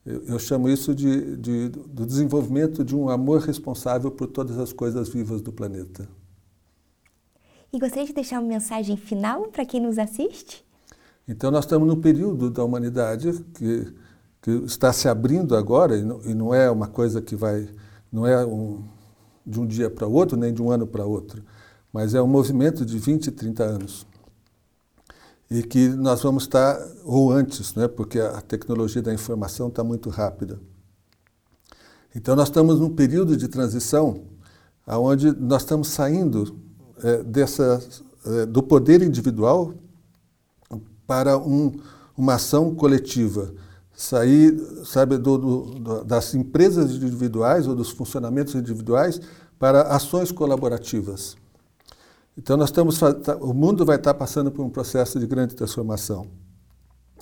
Eu, 0.04 0.24
eu 0.24 0.38
chamo 0.38 0.68
isso 0.68 0.94
de, 0.94 1.36
de, 1.36 1.68
do 1.68 2.04
desenvolvimento 2.04 2.84
de 2.84 2.94
um 2.94 3.08
amor 3.08 3.40
responsável 3.40 4.10
por 4.10 4.26
todas 4.26 4.58
as 4.58 4.72
coisas 4.72 5.08
vivas 5.08 5.40
do 5.40 5.52
planeta. 5.52 6.08
E 7.72 7.78
gostaria 7.78 8.06
de 8.06 8.12
deixar 8.12 8.38
uma 8.40 8.48
mensagem 8.48 8.96
final 8.96 9.48
para 9.48 9.64
quem 9.64 9.80
nos 9.80 9.98
assiste? 9.98 10.64
Então, 11.26 11.50
nós 11.50 11.64
estamos 11.64 11.88
num 11.88 12.00
período 12.00 12.50
da 12.50 12.62
humanidade 12.62 13.32
que, 13.54 13.94
que 14.42 14.50
está 14.66 14.92
se 14.92 15.08
abrindo 15.08 15.56
agora, 15.56 15.96
e 15.96 16.02
não, 16.02 16.20
e 16.22 16.34
não 16.34 16.54
é 16.54 16.70
uma 16.70 16.88
coisa 16.88 17.22
que 17.22 17.34
vai. 17.34 17.68
não 18.10 18.26
é 18.26 18.44
um, 18.44 18.82
de 19.46 19.60
um 19.60 19.66
dia 19.66 19.90
para 19.90 20.06
outro, 20.06 20.36
nem 20.36 20.52
de 20.52 20.62
um 20.62 20.70
ano 20.70 20.86
para 20.86 21.04
outro, 21.04 21.42
mas 21.92 22.14
é 22.14 22.22
um 22.22 22.26
movimento 22.26 22.84
de 22.86 22.98
20, 22.98 23.30
30 23.30 23.64
anos. 23.64 24.06
E 25.50 25.62
que 25.62 25.88
nós 25.88 26.22
vamos 26.22 26.44
estar, 26.44 26.78
ou 27.04 27.30
antes, 27.30 27.74
né, 27.74 27.86
porque 27.86 28.18
a 28.18 28.40
tecnologia 28.40 29.02
da 29.02 29.12
informação 29.12 29.68
está 29.68 29.84
muito 29.84 30.08
rápida. 30.08 30.58
Então 32.14 32.34
nós 32.34 32.48
estamos 32.48 32.80
num 32.80 32.90
período 32.90 33.36
de 33.36 33.48
transição 33.48 34.32
onde 34.86 35.32
nós 35.32 35.62
estamos 35.62 35.88
saindo 35.88 36.56
é, 37.02 37.22
dessa, 37.22 37.82
é, 38.26 38.46
do 38.46 38.62
poder 38.62 39.02
individual 39.02 39.74
para 41.06 41.38
um, 41.38 41.72
uma 42.16 42.34
ação 42.34 42.74
coletiva. 42.74 43.54
Sair, 43.94 44.58
sabe, 44.84 45.18
do, 45.18 45.38
do, 45.38 46.04
das 46.04 46.34
empresas 46.34 46.92
individuais 46.92 47.66
ou 47.66 47.74
dos 47.74 47.90
funcionamentos 47.90 48.54
individuais 48.54 49.20
para 49.58 49.82
ações 49.82 50.32
colaborativas. 50.32 51.36
Então 52.36 52.56
nós 52.56 52.70
estamos, 52.70 52.98
tá, 52.98 53.36
o 53.36 53.52
mundo 53.52 53.84
vai 53.84 53.96
estar 53.96 54.14
passando 54.14 54.50
por 54.50 54.64
um 54.64 54.70
processo 54.70 55.20
de 55.20 55.26
grande 55.26 55.54
transformação. 55.54 56.26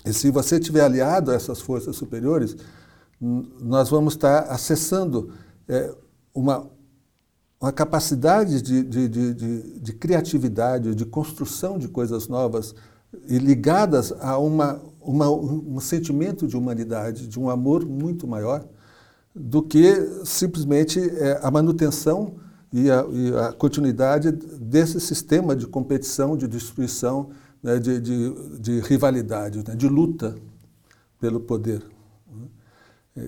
E 0.04 0.12
se 0.12 0.30
você 0.30 0.56
estiver 0.56 0.82
aliado 0.82 1.30
a 1.30 1.34
essas 1.34 1.60
forças 1.60 1.96
superiores, 1.96 2.56
nós 3.20 3.90
vamos 3.90 4.14
estar 4.14 4.44
acessando 4.44 5.32
é, 5.68 5.94
uma, 6.32 6.70
uma 7.60 7.72
capacidade 7.72 8.62
de, 8.62 8.82
de, 8.82 9.08
de, 9.08 9.80
de, 9.80 9.92
criatividade, 9.92 10.94
de 10.94 11.04
construção 11.04 11.78
de 11.78 11.88
coisas 11.88 12.28
novas 12.28 12.74
ligadas 13.12 14.12
a 14.20 14.38
uma, 14.38 14.80
uma, 15.00 15.30
um 15.30 15.80
sentimento 15.80 16.46
de 16.46 16.56
humanidade, 16.56 17.26
de 17.26 17.38
um 17.38 17.50
amor 17.50 17.84
muito 17.84 18.26
maior, 18.26 18.64
do 19.34 19.62
que 19.62 20.24
simplesmente 20.24 20.98
é, 20.98 21.38
a 21.42 21.50
manutenção 21.50 22.34
e 22.72 22.90
a, 22.90 23.04
e 23.10 23.36
a, 23.36 23.52
continuidade 23.52 24.30
desse 24.32 25.00
sistema 25.00 25.54
de 25.54 25.66
competição, 25.66 26.36
de 26.36 26.46
destruição, 26.46 27.30
né, 27.62 27.78
de, 27.78 28.00
de, 28.00 28.58
de, 28.58 28.80
rivalidade, 28.80 29.58
né, 29.66 29.74
de 29.74 29.88
luta 29.88 30.36
pelo 31.20 31.40
poder. 31.40 31.82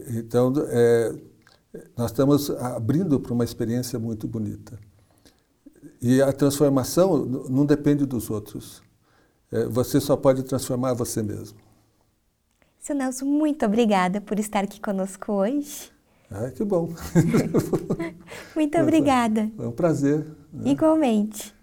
Então, 0.09 0.53
é, 0.69 1.15
nós 1.97 2.11
estamos 2.11 2.51
abrindo 2.51 3.19
para 3.21 3.33
uma 3.33 3.45
experiência 3.45 3.99
muito 3.99 4.27
bonita. 4.27 4.79
E 6.01 6.23
a 6.23 6.33
transformação 6.33 7.25
não 7.27 7.67
depende 7.67 8.07
dos 8.07 8.31
outros. 8.31 8.83
É, 9.53 9.67
você 9.67 10.01
só 10.01 10.17
pode 10.17 10.43
transformar 10.43 10.95
você 10.95 11.23
mesmo. 11.23 11.59
Seu 12.79 12.97
Nelson, 12.97 13.27
muito 13.27 13.65
obrigada 13.65 14.21
por 14.21 14.39
estar 14.39 14.65
aqui 14.65 14.81
conosco 14.81 15.33
hoje. 15.33 15.93
Ah, 16.31 16.51
que 16.51 16.65
bom. 16.65 16.89
muito 18.57 18.79
obrigada. 18.81 19.51
Foi 19.57 19.67
um 19.67 19.73
prazer. 19.73 20.27
Né? 20.53 20.71
Igualmente. 20.71 21.55